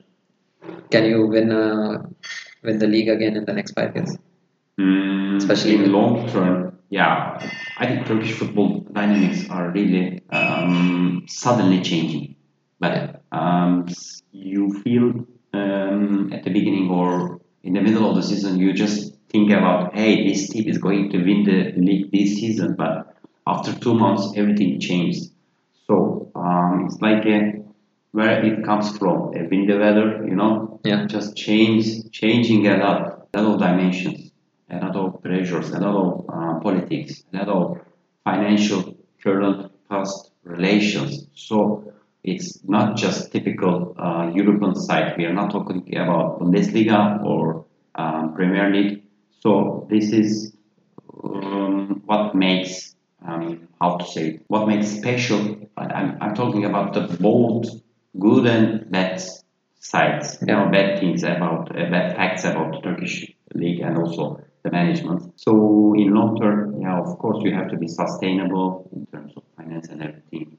Can 0.91 1.05
you 1.07 1.27
win 1.27 1.51
uh, 1.53 2.03
win 2.63 2.79
the 2.79 2.87
league 2.87 3.09
again 3.09 3.37
in 3.37 3.45
the 3.45 3.53
next 3.53 3.73
five 3.73 3.95
years? 3.97 4.17
Mm, 4.81 5.37
Especially 5.37 5.75
in 5.77 5.93
long 5.93 6.29
term, 6.29 6.79
yeah, 6.91 7.39
I 7.79 7.87
think 7.87 8.07
Turkish 8.07 8.33
football 8.33 8.81
dynamics 8.93 9.49
are 9.51 9.71
really 9.71 10.23
um, 10.31 11.25
suddenly 11.29 11.81
changing. 11.83 12.37
But 12.81 13.23
um, 13.33 13.87
you 14.33 14.81
feel 14.83 15.27
um, 15.53 16.33
at 16.33 16.45
the 16.45 16.51
beginning 16.51 16.91
or 16.91 17.41
in 17.65 17.73
the 17.73 17.81
middle 17.81 18.09
of 18.09 18.15
the 18.17 18.23
season, 18.23 18.59
you 18.59 18.73
just 18.75 19.15
think 19.31 19.51
about, 19.51 19.95
hey, 19.95 20.29
this 20.29 20.51
team 20.51 20.69
is 20.69 20.79
going 20.79 21.11
to 21.11 21.19
win 21.19 21.45
the 21.45 21.73
league 21.81 22.13
this 22.13 22.37
season. 22.37 22.75
But 22.77 23.17
after 23.47 23.73
two 23.75 23.95
months, 23.95 24.35
everything 24.37 24.79
changed. 24.81 25.31
So 25.87 26.31
um, 26.35 26.85
it's 26.87 27.01
like 27.01 27.25
a, 27.27 27.63
where 28.13 28.45
it 28.45 28.65
comes 28.65 28.97
from, 28.99 29.35
a 29.35 29.49
windy 29.51 29.77
weather, 29.77 30.25
you 30.29 30.37
know, 30.37 30.81
Yeah. 30.85 31.07
just 31.07 31.37
change, 31.37 32.11
changing 32.13 32.67
a 32.69 32.77
lot, 32.77 33.29
a 33.35 33.43
lot 33.43 33.55
of 33.55 33.61
dimensions, 33.61 34.31
a 34.71 34.77
lot 34.79 34.97
of 34.97 35.23
pressures, 35.23 35.71
a 35.71 35.81
lot 35.81 35.97
of 36.05 36.27
uh, 36.29 36.61
politics, 36.61 37.25
a 37.33 37.39
lot 37.39 37.49
of 37.49 37.81
financial, 38.25 38.95
current, 39.23 39.73
past 39.89 40.31
relations. 40.45 41.27
So 41.35 41.93
it's 42.25 42.59
not 42.65 42.97
just 42.97 43.31
typical 43.31 43.95
uh, 43.99 44.31
European 44.35 44.75
side. 44.75 45.15
We 45.17 45.27
are 45.27 45.33
not 45.33 45.51
talking 45.51 45.97
about 45.97 46.41
Bundesliga 46.41 47.23
or 47.23 47.67
um, 47.95 48.35
Premier 48.35 48.71
League. 48.71 49.03
So 49.41 49.87
this 49.91 50.11
is 50.11 50.57
um, 51.23 52.03
what 52.07 52.35
makes 52.35 52.97
um, 53.27 53.69
how 53.81 53.99
to 53.99 54.07
say 54.07 54.29
it, 54.29 54.45
what 54.49 54.67
makes 54.67 54.89
special. 54.89 55.69
I'm, 55.77 56.17
I'm 56.21 56.35
talking 56.35 56.65
about 56.65 56.95
the 56.95 57.17
both 57.21 57.67
good 58.19 58.47
and 58.47 58.91
bad 58.91 59.23
sides, 59.81 60.39
you 60.41 60.47
know, 60.47 60.69
bad 60.71 60.99
things 61.01 61.23
about 61.23 61.71
uh, 61.71 61.91
bad 61.91 62.17
facts 62.17 62.45
about 62.45 62.73
the 62.73 62.81
Turkish 62.81 63.33
league 63.55 63.81
and 63.81 63.99
also 63.99 64.41
the 64.63 64.71
management. 64.71 65.33
So 65.37 65.95
in 65.95 66.15
long 66.15 66.39
term, 66.41 66.81
yeah, 66.81 66.99
of 66.99 67.19
course, 67.19 67.45
you 67.45 67.53
have 67.55 67.69
to 67.71 67.77
be 67.77 67.89
sustainable 67.89 68.89
in 68.93 69.07
terms 69.07 69.33
of 69.37 69.43
finance 69.57 69.89
and 69.89 70.03
everything, 70.03 70.54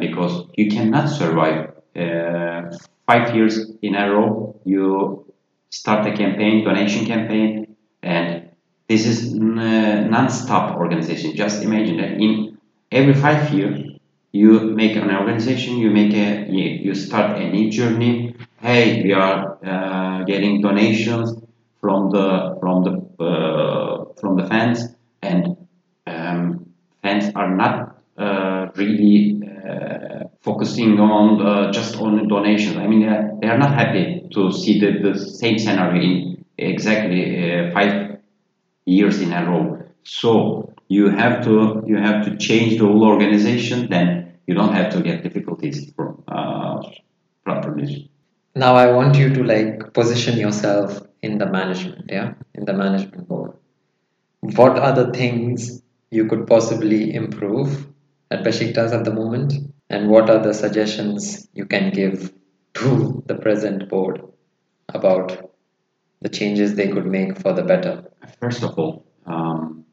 because 0.00 0.46
you 0.56 0.70
cannot 0.70 1.08
survive 1.08 1.74
uh, 1.96 2.62
five 3.06 3.34
years 3.34 3.70
in 3.82 3.94
a 3.94 4.10
row. 4.10 4.60
You 4.64 5.24
start 5.70 6.06
a 6.06 6.12
campaign, 6.16 6.64
donation 6.64 7.04
campaign, 7.06 7.76
and 8.02 8.50
this 8.88 9.06
is 9.06 9.34
n- 9.34 9.58
uh, 9.58 10.06
non-stop 10.08 10.76
organization. 10.76 11.34
Just 11.36 11.62
imagine 11.62 11.96
that 11.98 12.12
in 12.20 12.58
every 12.90 13.14
five 13.14 13.52
years, 13.52 13.80
you 14.32 14.60
make 14.82 14.96
an 14.96 15.10
organization, 15.10 15.78
you 15.78 15.90
make 15.90 16.12
a, 16.14 16.46
you 16.50 16.94
start 16.94 17.38
a 17.40 17.50
new 17.50 17.70
journey. 17.70 18.34
Hey, 18.58 19.02
we 19.02 19.12
are 19.12 19.58
uh, 19.64 20.24
getting 20.24 20.60
donations 20.60 21.34
from 21.80 22.10
the 22.10 22.56
from 22.60 22.82
the 22.84 23.24
uh, 23.24 24.04
from 24.20 24.36
the 24.36 24.46
fans, 24.46 24.94
and 25.22 25.56
um, 26.06 26.66
fans 27.02 27.32
are 27.34 27.54
not 27.54 27.96
uh, 28.16 28.68
really 28.76 29.37
uh, 29.37 29.37
focusing 30.40 30.98
on 31.00 31.44
uh, 31.44 31.72
just 31.72 31.96
on 31.96 32.28
donations. 32.28 32.76
I 32.76 32.86
mean, 32.86 33.02
they 33.40 33.48
are, 33.48 33.58
not 33.58 33.74
happy 33.74 34.26
to 34.32 34.52
see 34.52 34.80
the, 34.80 34.90
the 35.02 35.18
same 35.18 35.58
scenario 35.58 36.02
in 36.02 36.44
exactly 36.56 37.22
uh, 37.52 37.72
five 37.72 38.18
years 38.84 39.20
in 39.20 39.32
a 39.32 39.44
row. 39.50 39.82
So 40.04 40.72
you 40.88 41.10
have 41.10 41.44
to 41.44 41.82
you 41.86 41.96
have 41.96 42.24
to 42.26 42.36
change 42.36 42.78
the 42.78 42.86
whole 42.86 43.04
organization. 43.04 43.88
Then 43.90 44.38
you 44.46 44.54
don't 44.54 44.72
have 44.72 44.92
to 44.94 45.02
get 45.02 45.22
difficulties 45.22 45.92
from 45.94 46.22
uh, 46.28 46.82
properly. 47.44 48.10
Now 48.54 48.74
I 48.74 48.90
want 48.92 49.16
you 49.16 49.32
to 49.34 49.44
like 49.44 49.92
position 49.92 50.38
yourself 50.38 51.02
in 51.22 51.38
the 51.38 51.46
management, 51.46 52.06
yeah, 52.08 52.34
in 52.54 52.64
the 52.64 52.72
management 52.72 53.28
board. 53.28 53.52
What 54.40 54.78
are 54.78 54.94
the 54.94 55.12
things 55.12 55.82
you 56.10 56.26
could 56.26 56.46
possibly 56.46 57.14
improve 57.14 57.86
at 58.30 58.44
Besiktas 58.44 58.92
at 58.92 59.04
the 59.04 59.12
moment, 59.12 59.54
and 59.90 60.08
what 60.08 60.28
are 60.28 60.42
the 60.42 60.54
suggestions 60.54 61.48
you 61.54 61.66
can 61.66 61.90
give 61.92 62.32
to 62.74 63.22
the 63.26 63.34
present 63.34 63.88
board 63.88 64.22
about 64.88 65.50
the 66.20 66.28
changes 66.28 66.74
they 66.74 66.88
could 66.88 67.06
make 67.06 67.38
for 67.38 67.52
the 67.52 67.62
better? 67.62 68.04
First 68.40 68.62
of 68.62 68.78
all, 68.78 69.06
um, 69.26 69.84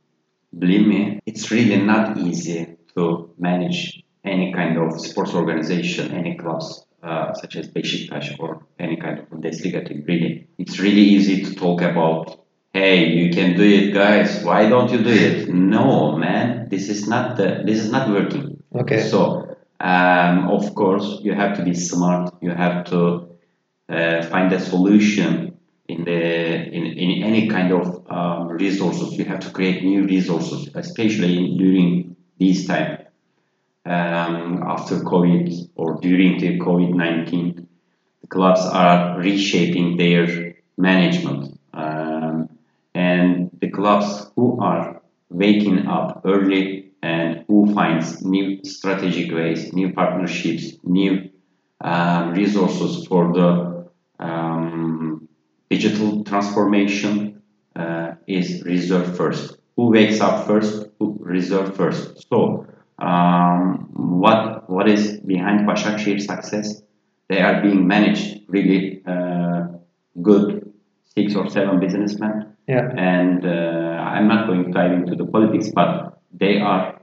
believe 0.57 0.87
me, 0.87 1.19
it's 1.25 1.51
really 1.51 1.77
not 1.77 2.17
easy 2.17 2.77
to 2.95 3.33
manage 3.37 4.03
any 4.23 4.53
kind 4.53 4.77
of 4.77 4.99
sports 4.99 5.33
organization, 5.33 6.11
any 6.11 6.35
clubs 6.35 6.85
uh, 7.03 7.33
such 7.33 7.55
as 7.55 7.67
Beşiktaş 7.67 8.39
or 8.39 8.65
any 8.79 8.97
kind 8.97 9.19
of 9.19 9.29
Bundesliga 9.29 9.87
team. 9.87 10.03
Really, 10.07 10.47
it's 10.57 10.79
really 10.79 11.01
easy 11.01 11.43
to 11.43 11.55
talk 11.55 11.81
about. 11.81 12.44
Hey, 12.75 13.05
you 13.11 13.29
can 13.29 13.55
do 13.55 13.63
it, 13.63 13.93
guys. 13.93 14.43
Why 14.43 14.67
don't 14.67 14.91
you 14.91 15.01
do 15.01 15.09
it? 15.09 15.47
No, 15.47 16.17
man, 16.17 16.67
this 16.67 16.89
is 16.89 17.07
not 17.07 17.37
the. 17.37 17.63
This 17.65 17.79
is 17.79 17.89
not 17.89 18.09
working. 18.09 18.61
Okay. 18.75 18.99
So, 18.99 19.55
um, 19.79 20.49
of 20.49 20.75
course, 20.75 21.19
you 21.21 21.33
have 21.33 21.55
to 21.55 21.63
be 21.63 21.73
smart. 21.73 22.33
You 22.41 22.51
have 22.51 22.83
to 22.87 23.29
uh, 23.87 24.23
find 24.23 24.51
a 24.51 24.59
solution 24.59 25.57
in 25.87 26.03
the 26.03 26.21
in, 26.77 26.85
in 26.85 27.23
any 27.23 27.47
kind 27.47 27.71
of 27.71 28.05
um, 28.11 28.49
resources. 28.49 29.17
You 29.17 29.23
have 29.23 29.39
to 29.47 29.51
create 29.51 29.81
new 29.81 30.03
resources, 30.03 30.69
especially 30.75 31.37
in, 31.37 31.57
during 31.57 32.17
this 32.41 32.67
time 32.67 33.05
um, 33.85 34.63
after 34.67 34.95
COVID 34.99 35.69
or 35.75 36.01
during 36.01 36.39
the 36.41 36.59
COVID 36.59 36.93
nineteen. 36.93 37.69
The 38.19 38.27
clubs 38.27 38.65
are 38.65 39.17
reshaping 39.17 39.95
their 39.95 40.55
management, 40.77 41.57
the 41.73 42.24
clubs 43.75 44.31
who 44.35 44.59
are 44.61 45.01
waking 45.29 45.87
up 45.87 46.21
early 46.25 46.91
and 47.03 47.43
who 47.47 47.73
finds 47.73 48.23
new 48.23 48.63
strategic 48.63 49.31
ways, 49.31 49.73
new 49.73 49.93
partnerships, 49.93 50.77
new 50.83 51.29
um, 51.81 52.33
resources 52.33 53.05
for 53.05 53.33
the 53.33 54.23
um, 54.23 55.27
digital 55.69 56.23
transformation 56.23 57.41
uh, 57.75 58.13
is 58.27 58.63
reserved 58.63 59.15
first. 59.17 59.57
Who 59.75 59.91
wakes 59.91 60.21
up 60.21 60.47
first? 60.47 60.87
Who 60.99 61.17
reserve 61.19 61.75
first? 61.75 62.25
So, 62.29 62.65
um, 62.97 63.89
what 63.91 64.69
what 64.69 64.87
is 64.87 65.19
behind 65.19 65.67
Başakşehir's 65.67 66.25
success? 66.25 66.81
They 67.27 67.41
are 67.41 67.61
being 67.61 67.85
managed 67.85 68.43
really 68.47 69.03
uh, 69.05 69.67
good 70.21 70.71
six 71.13 71.35
or 71.35 71.49
seven 71.49 71.79
businessmen 71.79 72.54
Yeah. 72.67 72.91
and 72.97 73.45
uh, 73.45 73.49
I'm 73.49 74.27
not 74.27 74.47
going 74.47 74.65
to 74.65 74.71
dive 74.71 74.91
into 74.93 75.15
the 75.15 75.25
politics, 75.25 75.69
but 75.69 76.19
they 76.33 76.59
are 76.59 76.99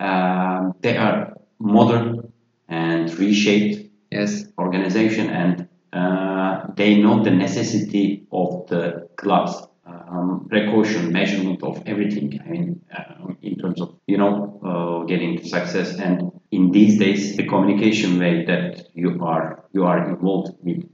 um, 0.00 0.74
they 0.80 0.96
are 0.96 1.36
modern 1.58 2.32
and 2.68 3.12
reshaped 3.18 3.90
Yes. 4.10 4.44
organization, 4.58 5.28
and 5.28 5.68
uh, 5.92 6.68
they 6.76 7.00
know 7.02 7.24
the 7.24 7.30
necessity 7.32 8.26
of 8.30 8.66
the 8.68 9.08
clubs. 9.16 9.54
Um, 9.86 10.46
precaution, 10.48 11.12
measurement 11.12 11.62
of 11.62 11.82
everything. 11.86 12.40
I 12.44 12.48
mean, 12.48 12.80
uh, 12.96 13.34
in 13.42 13.56
terms 13.58 13.80
of 13.80 13.96
you 14.06 14.16
know 14.16 14.60
uh, 14.64 15.04
getting 15.06 15.36
to 15.38 15.44
success, 15.48 15.96
and 15.96 16.30
in 16.52 16.70
these 16.70 16.98
days, 16.98 17.36
the 17.36 17.46
communication 17.46 18.18
way 18.18 18.44
that 18.46 18.86
you 18.94 19.18
are 19.22 19.64
you 19.72 19.84
are 19.84 20.08
involved 20.08 20.52
with 20.62 20.84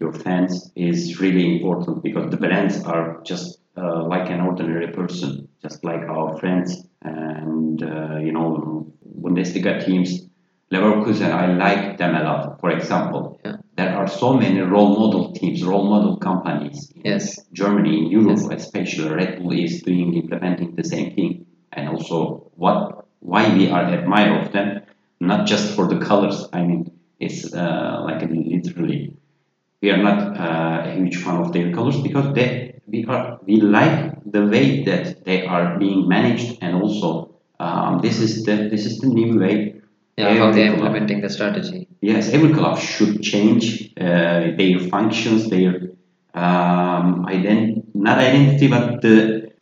your 0.00 0.12
fans 0.12 0.70
is 0.74 1.20
really 1.20 1.56
important 1.56 2.02
because 2.02 2.30
the 2.30 2.36
brands 2.36 2.82
are 2.84 3.20
just 3.24 3.58
uh, 3.76 4.04
like 4.04 4.30
an 4.30 4.40
ordinary 4.40 4.88
person, 4.92 5.48
just 5.62 5.84
like 5.84 6.02
our 6.08 6.36
friends, 6.38 6.86
and 7.02 7.82
uh, 7.82 8.16
you 8.18 8.32
know 8.32 8.86
Bundesliga 9.22 9.84
teams. 9.84 10.22
Leverkusen, 10.72 11.30
I 11.30 11.46
like 11.54 11.96
them 11.96 12.16
a 12.16 12.24
lot. 12.24 12.60
For 12.60 12.70
example, 12.70 13.38
Yeah. 13.44 13.56
there 13.76 13.94
are 13.96 14.08
so 14.08 14.34
many 14.34 14.58
role 14.60 14.98
model 14.98 15.32
teams, 15.32 15.62
role 15.62 15.84
model 15.88 16.16
companies. 16.16 16.90
in 16.96 17.02
Yes. 17.04 17.38
Germany, 17.52 17.98
in 17.98 18.06
Europe, 18.10 18.38
Yes. 18.50 18.64
especially 18.64 19.08
Red 19.14 19.38
Bull 19.38 19.52
is 19.52 19.82
doing 19.82 20.14
implementing 20.14 20.74
the 20.74 20.82
same 20.82 21.14
thing, 21.14 21.46
and 21.72 21.88
also 21.88 22.50
what 22.56 23.04
why 23.20 23.54
we 23.56 23.70
are 23.70 23.84
admire 23.84 24.40
of 24.42 24.50
them, 24.52 24.82
not 25.20 25.46
just 25.46 25.74
for 25.76 25.86
the 25.86 25.98
colors. 25.98 26.48
I 26.52 26.62
mean, 26.64 26.90
it's 27.20 27.54
uh, 27.54 28.02
like 28.04 28.22
literally, 28.28 29.14
we 29.86 29.92
are 29.92 30.02
not 30.10 30.20
uh, 30.36 30.88
a 30.88 30.90
huge 30.96 31.16
fan 31.22 31.36
of 31.44 31.52
their 31.52 31.68
colors 31.72 31.98
because 32.06 32.34
they 32.34 32.48
we 32.92 33.04
are 33.12 33.38
we 33.46 33.56
like 33.60 33.98
the 34.36 34.44
way 34.52 34.66
that 34.88 35.24
they 35.24 35.46
are 35.46 35.78
being 35.78 36.08
managed, 36.08 36.58
and 36.60 36.74
also 36.82 37.08
um, 37.60 38.00
this 38.02 38.18
is 38.26 38.44
the 38.46 38.56
this 38.72 38.84
is 38.88 38.98
the 39.02 39.10
new 39.18 39.38
way. 39.38 39.56
Yeah. 40.16 40.34
How 40.38 40.50
they're 40.50 40.72
implementing 40.74 41.20
the 41.20 41.28
strategy. 41.28 41.88
Yes, 42.00 42.30
every 42.36 42.52
club 42.58 42.78
should 42.78 43.22
change 43.22 43.92
uh, 44.00 44.44
their 44.60 44.78
functions, 44.94 45.50
their 45.50 45.72
um, 46.34 47.26
ident- 47.34 47.84
not 47.94 48.18
identity, 48.18 48.66
but 48.76 49.02
the 49.02 49.16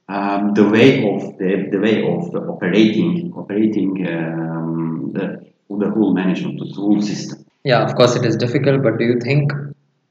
um, 0.09 0.55
the 0.55 0.67
way 0.77 0.89
of 1.13 1.21
the, 1.39 1.51
the 1.73 1.81
way 1.87 1.97
of 2.13 2.31
the 2.33 2.41
operating 2.53 3.33
operating 3.37 3.91
um, 4.15 5.11
the 5.17 5.27
the 5.83 5.91
whole 5.91 6.15
management, 6.15 6.61
the 6.61 6.73
whole 6.81 7.03
system. 7.03 7.45
Yeah, 7.65 7.83
of 7.83 7.95
course 7.97 8.15
it 8.17 8.25
is 8.25 8.37
difficult, 8.37 8.83
but 8.83 8.99
do 8.99 9.05
you 9.05 9.19
think 9.29 9.53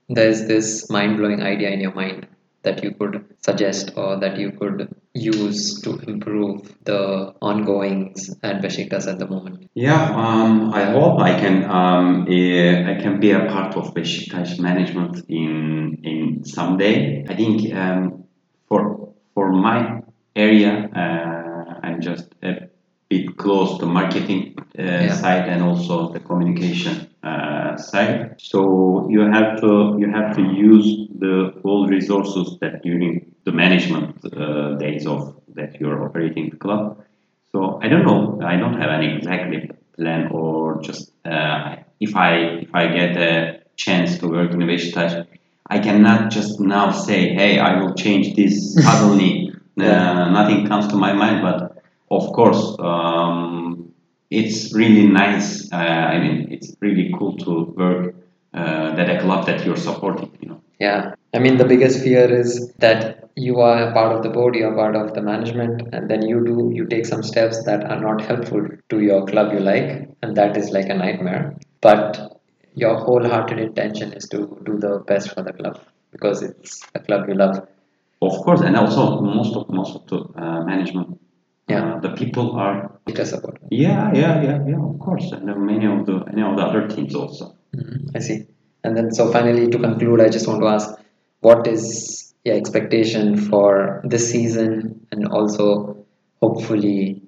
there's 0.09 0.47
this 0.47 0.89
mind 0.89 1.17
blowing 1.17 1.41
idea 1.41 1.69
in 1.69 1.79
your 1.79 1.93
mind 1.93 2.27
that 2.63 2.83
you 2.83 2.91
could 2.91 3.25
suggest 3.45 3.91
or 3.95 4.19
that 4.19 4.37
you 4.37 4.51
could 4.51 4.93
use 5.13 5.81
to 5.81 5.99
improve 6.07 6.73
the 6.83 7.33
ongoings 7.41 8.33
at 8.41 8.61
Besiktas 8.61 9.07
at 9.07 9.19
the 9.19 9.27
moment? 9.27 9.69
Yeah, 9.73 10.01
um, 10.15 10.73
I 10.73 10.85
hope 10.85 11.19
I 11.19 11.37
can 11.39 11.69
um, 11.69 12.27
eh, 12.29 12.89
I 12.89 13.01
can 13.01 13.19
be 13.19 13.31
a 13.31 13.45
part 13.45 13.75
of 13.75 13.93
Besiktas 13.93 14.59
management 14.59 15.25
in 15.29 15.99
in 16.03 16.45
someday. 16.45 17.25
I 17.27 17.35
think 17.35 17.73
um, 17.73 18.23
for 18.67 19.13
for 19.33 19.51
my 19.51 20.01
area, 20.35 20.89
uh, 20.95 21.79
I'm 21.83 22.01
just 22.01 22.33
bit 23.09 23.37
close 23.37 23.77
to 23.79 23.85
marketing 23.85 24.55
uh, 24.79 24.81
Yeah. 24.81 25.13
side 25.13 25.45
and 25.49 25.61
also 25.63 26.11
the 26.13 26.19
communication 26.19 27.07
uh, 27.23 27.77
side. 27.77 28.35
So 28.37 29.07
you 29.09 29.21
have 29.21 29.59
to 29.61 29.95
you 29.99 30.11
have 30.11 30.35
to 30.35 30.41
use 30.41 30.87
the 31.19 31.53
all 31.63 31.87
resources 31.87 32.57
that 32.61 32.81
during 32.83 33.13
the 33.45 33.51
management 33.51 34.15
uh, 34.25 34.75
days 34.77 35.05
of 35.07 35.35
that 35.55 35.79
you're 35.79 36.03
operating 36.05 36.49
the 36.49 36.57
club. 36.57 36.97
So 37.51 37.79
I 37.83 37.87
don't 37.87 38.05
know. 38.05 38.39
I 38.41 38.55
don't 38.57 38.79
have 38.81 38.89
any 38.89 39.15
exactly 39.17 39.69
plan 39.95 40.27
or 40.31 40.81
just 40.81 41.11
uh, 41.25 41.75
if 41.99 42.15
I 42.15 42.31
if 42.65 42.71
I 42.73 42.87
get 42.87 43.17
a 43.17 43.59
chance 43.75 44.17
to 44.19 44.27
work 44.27 44.51
in 44.53 44.61
a 44.61 44.65
Beşiktaş, 44.65 45.25
I 45.69 45.79
cannot 45.79 46.31
just 46.31 46.59
now 46.59 46.91
say, 46.91 47.33
hey, 47.33 47.59
I 47.59 47.79
will 47.79 47.93
change 47.95 48.35
this 48.35 48.75
suddenly. 48.85 49.51
Uh, 49.79 50.29
nothing 50.29 50.67
comes 50.67 50.87
to 50.87 50.95
my 50.95 51.13
mind, 51.13 51.41
but 51.41 51.72
of 52.17 52.33
course, 52.33 52.75
um, 52.79 53.93
it's 54.29 54.73
really 54.73 55.07
nice. 55.07 55.71
Uh, 55.71 55.75
I 55.75 56.19
mean, 56.19 56.51
it's 56.51 56.75
really 56.79 57.13
cool 57.17 57.37
to 57.37 57.73
work 57.77 58.15
uh, 58.53 58.95
at 58.97 59.09
a 59.09 59.19
club 59.21 59.45
that 59.45 59.65
you're 59.65 59.77
supporting. 59.77 60.31
You 60.41 60.49
know. 60.49 60.61
Yeah, 60.79 61.15
I 61.33 61.39
mean, 61.39 61.57
the 61.57 61.65
biggest 61.65 62.03
fear 62.03 62.31
is 62.31 62.71
that 62.79 63.29
you 63.35 63.59
are 63.59 63.89
a 63.89 63.93
part 63.93 64.15
of 64.15 64.23
the 64.23 64.29
board, 64.29 64.55
you 64.55 64.67
are 64.67 64.75
part 64.75 64.95
of 64.95 65.13
the 65.13 65.21
management, 65.21 65.81
and 65.93 66.09
then 66.09 66.21
you 66.27 66.45
do, 66.45 66.71
you 66.73 66.85
take 66.85 67.05
some 67.05 67.23
steps 67.23 67.63
that 67.65 67.83
are 67.85 67.99
not 67.99 68.21
helpful 68.21 68.67
to 68.89 68.99
your 68.99 69.25
club 69.25 69.53
you 69.53 69.59
like, 69.59 70.09
and 70.21 70.37
that 70.37 70.55
is 70.55 70.71
like 70.71 70.89
a 70.89 70.93
nightmare. 70.93 71.55
But 71.81 72.39
your 72.75 72.95
wholehearted 72.97 73.59
intention 73.59 74.13
is 74.13 74.27
to 74.29 74.59
do 74.65 74.77
the 74.77 74.99
best 75.07 75.33
for 75.33 75.41
the 75.41 75.53
club 75.53 75.79
because 76.11 76.41
it's 76.43 76.81
a 76.95 76.99
club 76.99 77.27
you 77.27 77.35
love. 77.35 77.67
Of 78.21 78.37
course, 78.43 78.61
and 78.61 78.75
also 78.77 79.19
most 79.19 79.55
of 79.55 79.69
most 79.69 79.95
of 79.95 80.07
the 80.07 80.41
uh, 80.41 80.63
management, 80.63 81.19
Yeah. 81.67 81.95
uh, 81.95 81.99
the 81.99 82.09
people 82.09 82.51
are 82.53 82.99
support. 83.23 83.59
yeah, 83.71 84.11
yeah, 84.13 84.43
yeah, 84.43 84.59
yeah. 84.67 84.83
Of 84.83 84.99
course, 84.99 85.31
and 85.31 85.45
many 85.45 85.85
of 85.85 86.05
the 86.05 86.25
many 86.25 86.41
of 86.41 86.57
the 86.57 86.63
other 86.63 86.87
teams 86.87 87.15
also. 87.15 87.55
Mhm, 87.75 88.11
I 88.15 88.19
see. 88.19 88.47
And 88.83 88.97
then, 88.97 89.13
so 89.13 89.31
finally, 89.31 89.69
to 89.69 89.79
conclude, 89.79 90.19
I 90.21 90.27
just 90.29 90.47
want 90.47 90.61
to 90.61 90.67
ask 90.67 90.89
what 91.39 91.67
is 91.67 92.33
your 92.43 92.55
expectation 92.55 93.37
for 93.37 94.01
this 94.03 94.29
season 94.29 95.05
and 95.11 95.27
also 95.27 96.05
hopefully 96.41 97.21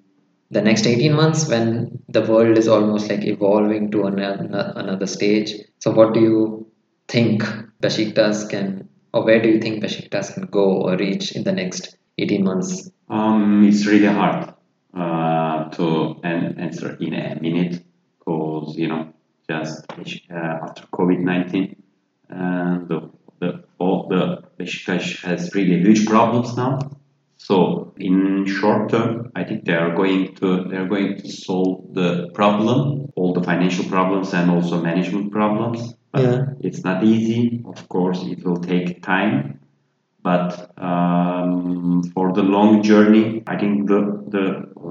the 0.52 0.62
next 0.62 0.86
18 0.86 1.14
months 1.14 1.48
when 1.48 2.00
the 2.10 2.22
world 2.22 2.58
is 2.58 2.68
almost 2.68 3.10
like 3.10 3.24
evolving 3.24 3.90
to 3.92 4.04
another, 4.04 4.74
another 4.76 5.08
stage? 5.08 5.54
So, 5.80 5.92
what 5.92 6.14
do 6.14 6.20
you 6.20 6.68
think 7.08 7.44
Besiktas 7.82 8.50
can, 8.50 8.90
or 9.16 9.24
where 9.24 9.42
do 9.42 9.48
you 9.48 9.60
think 9.62 9.82
Besiktas 9.82 10.34
can 10.34 10.46
go 10.48 10.82
or 10.84 10.98
reach 10.98 11.32
in 11.32 11.46
the 11.46 11.54
next 11.54 11.96
18 12.18 12.44
months? 12.44 12.92
Um, 13.10 13.66
it's 13.66 13.86
really 13.86 14.08
hard 14.08 14.54
uh, 14.94 15.70
to 15.70 16.20
an- 16.24 16.60
answer 16.60 16.98
in 17.00 17.14
a 17.14 17.40
minute 17.40 17.82
because 18.20 18.76
you 18.76 18.90
know 18.90 19.14
just 19.50 19.86
uh, 19.90 20.34
after 20.34 20.84
COVID 20.88 21.20
nineteen, 21.20 21.82
and 22.30 22.88
the, 22.90 23.10
the 23.40 23.64
all 23.80 24.08
the 24.10 24.44
Beşiktaş 24.60 25.24
has 25.24 25.56
really 25.56 25.80
huge 25.80 26.06
problems 26.06 26.58
now. 26.58 26.80
So 27.38 27.94
in 27.98 28.46
short 28.46 28.90
term, 28.90 29.32
I 29.36 29.44
think 29.44 29.66
they 29.66 29.74
are 29.76 29.96
going 29.96 30.36
to 30.36 30.66
they 30.70 30.78
are 30.78 30.88
going 30.88 31.18
to 31.18 31.30
solve 31.30 31.94
the 31.94 32.30
problem, 32.34 33.12
all 33.16 33.34
the 33.34 33.44
financial 33.44 33.86
problems 33.86 34.34
and 34.34 34.50
also 34.50 34.82
management 34.82 35.32
problems. 35.32 35.94
But 36.12 36.22
Yeah. 36.24 36.46
it's 36.62 36.84
not 36.84 37.04
easy. 37.04 37.62
Of 37.66 37.88
course, 37.90 38.24
it 38.24 38.44
will 38.46 38.62
take 38.62 39.04
time 39.04 39.60
but 40.26 40.72
um, 40.82 42.02
for 42.16 42.34
the 42.34 42.42
long 42.42 42.82
journey, 42.82 43.44
I 43.46 43.58
think 43.60 43.88
the, 43.88 44.02
the 44.28 44.46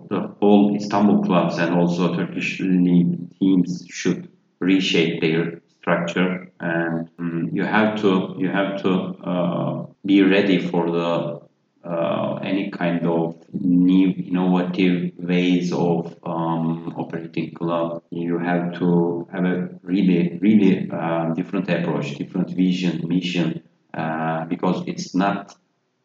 the 0.09 0.21
whole 0.39 0.77
Istanbul 0.77 1.25
clubs 1.25 1.59
and 1.59 1.75
also 1.75 2.15
Turkish 2.15 2.61
league 2.61 3.37
teams 3.41 3.85
should 3.91 4.29
reshape 4.61 5.21
their 5.21 5.61
structure, 5.81 6.53
and 6.61 7.09
um, 7.19 7.51
you 7.53 7.65
have 7.65 8.01
to 8.03 8.37
you 8.39 8.49
have 8.49 8.81
to 8.83 8.91
uh, 9.25 9.87
be 10.07 10.23
ready 10.23 10.59
for 10.71 10.89
the 10.89 11.34
uh, 11.85 12.37
any 12.43 12.71
kind 12.71 13.07
of 13.07 13.37
new 13.53 14.11
innovative 14.11 15.13
ways 15.19 15.73
of 15.73 16.17
um, 16.25 16.95
operating 16.97 17.53
club. 17.55 18.03
You 18.11 18.39
have 18.39 18.79
to 18.79 19.29
have 19.33 19.45
a 19.45 19.69
really 19.83 20.39
really 20.41 20.91
uh, 20.91 21.35
different 21.35 21.69
approach, 21.69 22.17
different 22.17 22.51
vision, 22.51 23.07
mission 23.07 23.63
uh, 23.93 24.45
because 24.47 24.83
it's 24.87 25.15
not 25.15 25.55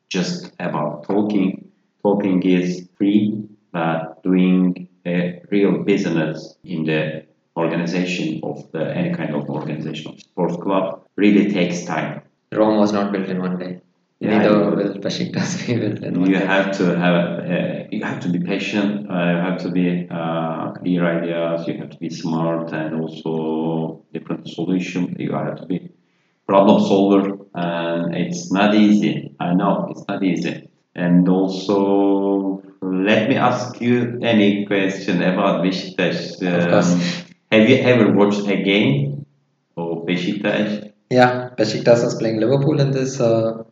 just 0.10 0.52
about 0.60 1.04
talking. 1.06 1.72
Talking 2.02 2.42
is 2.44 2.88
free, 2.98 3.48
but 3.72 4.24
doing 4.24 4.88
a 5.06 5.42
real 5.52 5.84
business 5.84 6.56
in 6.64 6.86
the 6.86 7.26
organization 7.58 8.40
of 8.44 8.72
the 8.72 8.96
any 8.96 9.14
kind 9.14 9.36
of 9.36 9.50
organization 9.50 10.12
of 10.14 10.20
sports 10.20 10.56
club 10.58 11.04
really 11.16 11.52
takes 11.52 11.84
time. 11.84 12.22
Rome 12.52 12.78
was 12.78 12.94
not 12.94 13.12
built 13.12 13.28
in 13.28 13.40
one 13.40 13.58
day. 13.60 13.82
Yeah, 14.20 14.38
Neither 14.38 14.50
you- 14.58 14.76
will 14.76 15.00
Besiktas 15.00 15.66
be 15.68 15.76
built 15.80 16.04
in 16.04 16.20
You 16.26 16.40
day. 16.40 16.46
have 16.46 16.78
to 16.78 16.86
have 16.98 17.18
uh, 17.40 17.88
you 17.92 18.04
have 18.04 18.20
to 18.22 18.30
be 18.30 18.40
patient. 18.40 19.10
Uh, 19.10 19.14
you 19.34 19.40
have 19.48 19.58
to 19.64 19.70
be 19.72 20.08
uh, 20.12 20.72
clear 20.72 21.06
ideas. 21.06 21.68
You 21.68 21.78
have 21.78 21.90
to 21.90 21.98
be 21.98 22.10
smart 22.10 22.74
and 22.74 23.00
also 23.02 24.04
different 24.14 24.48
solution. 24.50 25.16
You 25.20 25.32
have 25.34 25.56
to 25.62 25.66
be 25.66 25.90
problem 26.48 26.80
solver. 26.82 27.38
and 27.56 28.14
it's 28.16 28.52
not 28.52 28.76
easy. 28.76 29.14
I 29.40 29.54
know 29.54 29.88
it's 29.92 30.06
not 30.08 30.24
easy. 30.24 30.70
And 30.96 31.28
also, 31.30 32.62
let 32.82 33.28
me 33.30 33.36
ask 33.36 33.82
you 33.82 34.20
any 34.22 34.66
question 34.66 35.22
about 35.24 35.64
Beşiktaş. 35.64 36.42
Of 36.42 36.70
course. 36.72 36.94
Um, 36.94 37.02
have 37.52 37.70
you 37.70 37.78
ever 37.92 38.14
watched 38.14 38.48
a 38.48 38.56
game 38.56 39.26
of 39.78 40.06
Beşiktaş? 40.08 40.70
Yeah, 41.12 41.50
Besiktas 41.58 42.02
was 42.04 42.16
playing 42.20 42.40
Liverpool 42.42 42.80
in 42.80 42.92
this 42.92 43.20
uh, 43.20 43.64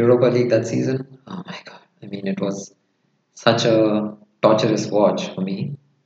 Europa 0.00 0.26
League 0.36 0.50
that 0.50 0.66
season. 0.66 0.98
Oh 1.26 1.42
my 1.46 1.58
god! 1.64 1.80
I 2.02 2.06
mean, 2.06 2.26
it 2.26 2.40
was 2.40 2.74
such 3.34 3.64
a 3.64 4.14
torturous 4.42 4.86
watch 4.98 5.28
for 5.34 5.40
me. 5.40 5.56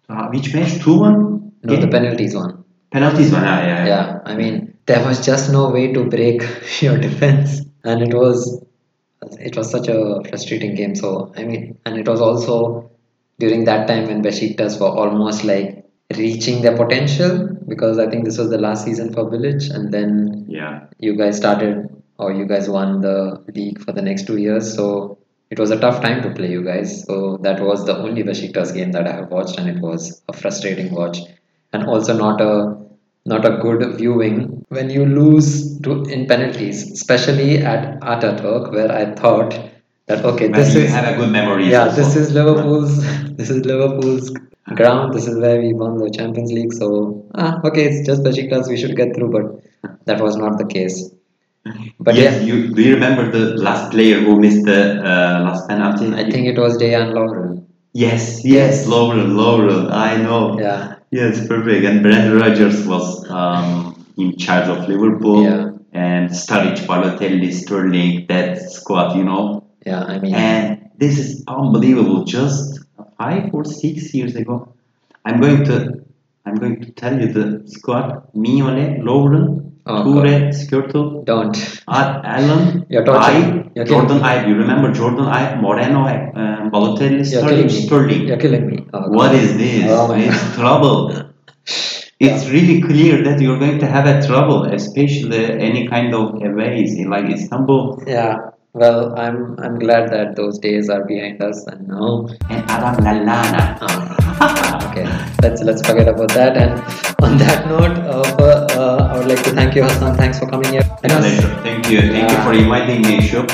Uh, 0.09 0.27
which 0.35 0.55
match? 0.55 0.81
2 0.83 0.99
1? 1.01 1.53
No, 1.63 1.77
the 1.77 1.89
penalties 1.89 2.35
one. 2.35 2.65
Penalties 2.91 3.31
one, 3.33 3.45
ah, 3.45 3.61
yeah. 3.71 3.87
Yeah, 3.87 4.19
I 4.25 4.35
mean, 4.35 4.55
there 4.87 5.05
was 5.07 5.25
just 5.25 5.53
no 5.53 5.69
way 5.71 5.93
to 5.93 6.05
break 6.15 6.43
your 6.81 6.97
defense, 6.99 7.61
and 7.85 8.03
it 8.03 8.15
was 8.15 8.65
it 9.49 9.57
was 9.57 9.71
such 9.71 9.89
a 9.89 10.23
frustrating 10.29 10.75
game. 10.75 10.95
So 10.95 11.33
I 11.37 11.45
mean, 11.45 11.79
and 11.85 11.99
it 11.99 12.09
was 12.09 12.21
also 12.21 12.91
during 13.39 13.65
that 13.65 13.87
time 13.89 14.07
when 14.07 14.23
Besiktas 14.23 14.81
were 14.81 14.89
almost 14.89 15.45
like 15.45 15.85
reaching 16.17 16.63
their 16.63 16.77
potential 16.77 17.49
because 17.69 17.99
I 17.99 18.09
think 18.11 18.25
this 18.25 18.39
was 18.39 18.51
the 18.51 18.59
last 18.59 18.85
season 18.85 19.13
for 19.13 19.25
Bilić, 19.31 19.71
and 19.75 19.93
then 19.95 20.45
Yeah. 20.49 20.87
you 20.99 21.17
guys 21.17 21.37
started 21.37 22.00
or 22.21 22.33
you 22.33 22.47
guys 22.47 22.69
won 22.69 23.01
the 23.01 23.43
league 23.55 23.81
for 23.85 23.93
the 23.93 24.03
next 24.03 24.27
two 24.27 24.37
years. 24.37 24.75
So 24.75 25.19
it 25.51 25.59
was 25.59 25.71
a 25.71 25.81
tough 25.81 26.01
time 26.01 26.23
to 26.23 26.31
play 26.31 26.51
you 26.51 26.65
guys. 26.65 27.05
So 27.05 27.39
that 27.39 27.61
was 27.61 27.85
the 27.85 27.97
only 27.97 28.23
Besiktas 28.23 28.75
game 28.75 28.93
that 28.93 29.07
I 29.07 29.13
have 29.13 29.31
watched, 29.31 29.59
and 29.59 29.69
it 29.69 29.81
was 29.81 30.23
a 30.29 30.33
frustrating 30.33 30.95
watch, 30.95 31.19
and 31.73 31.85
also 31.85 32.17
not 32.17 32.41
a 32.41 32.77
not 33.27 33.45
a 33.45 33.59
good 33.59 33.97
viewing 33.97 34.65
when 34.69 34.91
you 34.91 35.05
lose 35.05 35.79
to 35.81 36.03
in 36.05 36.27
penalties, 36.27 36.91
especially 36.93 37.59
at 37.59 38.01
Ataturk, 38.01 38.73
where 38.73 38.93
I 38.93 39.15
thought 39.15 39.59
that 40.07 40.25
okay, 40.25 40.49
this 40.49 40.75
is 40.75 40.91
have 40.91 41.15
a 41.15 41.17
good 41.17 41.31
memory. 41.31 41.71
yeah, 41.71 41.85
also. 41.85 41.97
this 41.97 42.17
is 42.17 42.33
Liverpool's 42.33 43.03
this 43.37 43.51
is 43.51 43.65
Liverpool's 43.67 44.31
ground. 44.75 45.15
This 45.15 45.27
is 45.27 45.39
where 45.39 45.61
we 45.61 45.73
won 45.73 45.99
the 45.99 46.11
Champions 46.11 46.53
League. 46.53 46.73
So 46.73 47.27
ah, 47.35 47.61
okay, 47.65 47.87
it's 47.87 48.07
just 48.07 48.23
Besiktas. 48.23 48.69
We 48.69 48.77
should 48.77 48.97
get 48.97 49.15
through, 49.15 49.31
but 49.31 50.05
that 50.05 50.21
was 50.21 50.37
not 50.37 50.59
the 50.59 50.67
case. 50.67 51.11
But 51.99 52.15
yes, 52.15 52.41
yeah, 52.41 52.41
you 52.41 52.75
do 52.75 52.83
you 52.83 52.95
remember 52.95 53.31
the 53.31 53.57
last 53.63 53.91
player 53.91 54.19
who 54.21 54.41
missed 54.41 54.65
the 54.65 55.01
uh, 55.01 55.41
last 55.45 55.69
penalty? 55.69 56.07
I 56.15 56.31
think 56.31 56.47
it 56.47 56.59
was 56.59 56.79
Dejan 56.79 57.13
Lovren. 57.13 57.67
Yes, 57.93 58.45
yes. 58.45 58.87
Lovren, 58.87 59.33
Lovren. 59.35 59.91
I 59.93 60.17
know. 60.17 60.59
Yeah, 60.59 60.95
Yes, 61.11 61.47
perfect. 61.47 61.85
And 61.85 62.03
Brendan 62.03 62.39
Rodgers 62.39 62.87
was 62.87 63.29
um, 63.29 64.07
in 64.17 64.37
charge 64.39 64.69
of 64.69 64.89
Liverpool. 64.89 65.43
Yeah. 65.43 65.71
And 65.93 66.31
Sturridge, 66.31 66.87
Balotelli, 66.87 67.53
Sterling, 67.53 68.27
that 68.29 68.59
squad, 68.71 69.17
you 69.17 69.25
know. 69.25 69.65
yeah. 69.85 70.05
I 70.05 70.19
mean, 70.21 70.35
And 70.35 70.91
this 70.99 71.19
is 71.19 71.43
unbelievable. 71.49 72.23
Just 72.25 72.79
five 73.19 73.53
or 73.53 73.65
six 73.65 74.15
years 74.15 74.37
ago, 74.37 74.73
I'm 75.25 75.41
going 75.41 75.65
to, 75.65 76.05
I'm 76.47 76.55
going 76.55 76.81
to 76.83 76.93
tell 76.93 77.21
you 77.21 77.33
the 77.33 77.69
squad: 77.69 78.33
Mignolet, 78.35 79.01
Lovren, 79.03 79.70
Oh, 79.91 80.05
Toure, 80.05 80.51
Skrtel, 80.61 81.25
don't. 81.25 81.57
Al- 81.89 82.21
Allen, 82.25 82.87
You're. 82.89 83.09
I, 83.11 83.71
You're 83.75 83.85
Jordan. 83.85 84.21
Ive. 84.23 84.49
You 84.49 84.55
remember 84.57 84.93
Jordan 84.93 85.27
Ibe, 85.27 85.61
Moreno, 85.61 86.03
uh, 86.07 86.71
Balotelli, 86.71 87.25
Sterling. 87.25 87.69
Sterling. 87.69 88.27
You're 88.29 88.37
killing 88.39 88.67
me. 88.71 88.87
Oh, 88.93 89.09
What 89.11 89.35
is 89.35 89.57
this? 89.57 89.85
Oh 89.91 90.13
it's 90.15 90.55
trouble. 90.55 91.27
It's 92.21 92.49
really 92.51 92.83
clear 92.83 93.23
that 93.25 93.41
you're 93.41 93.59
going 93.59 93.79
to 93.79 93.87
have 93.87 94.07
a 94.07 94.25
trouble, 94.27 94.65
especially 94.65 95.45
any 95.69 95.89
kind 95.89 96.15
of 96.15 96.35
aways 96.43 96.99
like 97.07 97.27
Istanbul 97.31 98.03
Yeah. 98.07 98.37
Well, 98.73 99.19
I'm 99.19 99.59
I'm 99.59 99.79
glad 99.81 100.11
that 100.13 100.37
those 100.37 100.59
days 100.59 100.89
are 100.89 101.05
behind 101.05 101.43
us, 101.43 101.67
and 101.67 101.89
now 101.89 102.29
and 102.49 102.63
Adam 102.71 103.05
Lallana. 103.05 103.79
Oh, 103.83 104.89
okay, 104.91 105.07
let's 105.43 105.61
let's 105.63 105.83
forget 105.85 106.07
about 106.07 106.29
that. 106.39 106.57
And 106.57 106.79
on 107.21 107.37
that 107.39 107.67
note, 107.67 107.99
uh, 108.07 108.23
for, 108.39 108.51
uh, 108.79 109.09
I 109.11 109.19
would 109.19 109.27
like 109.27 109.43
to 109.43 109.51
thank 109.51 109.75
you, 109.75 109.83
Hasan. 109.83 110.15
Thanks 110.17 110.39
for 110.39 110.47
coming 110.47 110.71
here. 110.71 110.87
And 111.03 111.11
us- 111.13 111.41
Thank 111.67 111.91
you. 111.91 112.01
Thank 112.15 112.31
you 112.31 112.39
for 112.47 112.53
inviting 112.55 113.03
me, 113.03 113.19
Shub. 113.19 113.51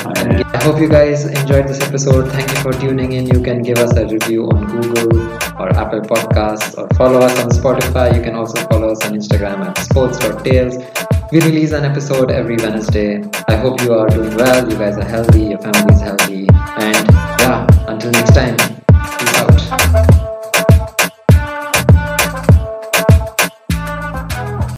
I 0.53 0.63
hope 0.63 0.79
you 0.79 0.87
guys 0.87 1.25
enjoyed 1.25 1.67
this 1.67 1.81
episode. 1.81 2.29
Thank 2.31 2.51
you 2.51 2.57
for 2.57 2.71
tuning 2.73 3.13
in. 3.13 3.25
You 3.25 3.41
can 3.41 3.63
give 3.63 3.79
us 3.79 3.97
a 3.97 4.05
review 4.05 4.45
on 4.51 4.67
Google 4.67 5.19
or 5.59 5.69
Apple 5.75 6.01
Podcasts 6.01 6.77
or 6.77 6.87
follow 6.95 7.19
us 7.21 7.35
on 7.43 7.49
Spotify. 7.49 8.15
You 8.15 8.21
can 8.21 8.35
also 8.35 8.61
follow 8.69 8.91
us 8.91 9.03
on 9.03 9.13
Instagram 9.13 9.65
at 9.65 9.77
sports.tales. 9.79 10.77
We 11.29 11.41
release 11.41 11.73
an 11.73 11.83
episode 11.83 12.31
every 12.31 12.55
Wednesday. 12.55 13.21
I 13.49 13.57
hope 13.57 13.81
you 13.81 13.93
are 13.93 14.07
doing 14.07 14.33
well, 14.37 14.69
you 14.69 14.77
guys 14.77 14.97
are 14.97 15.03
healthy, 15.03 15.41
your 15.41 15.59
family 15.59 15.93
is 15.93 15.99
healthy, 15.99 16.47
and 16.49 17.11
yeah, 17.11 17.67
until 17.87 18.11
next 18.11 18.33
time, 18.33 18.55
peace 19.19 19.81
out. 19.83 20.16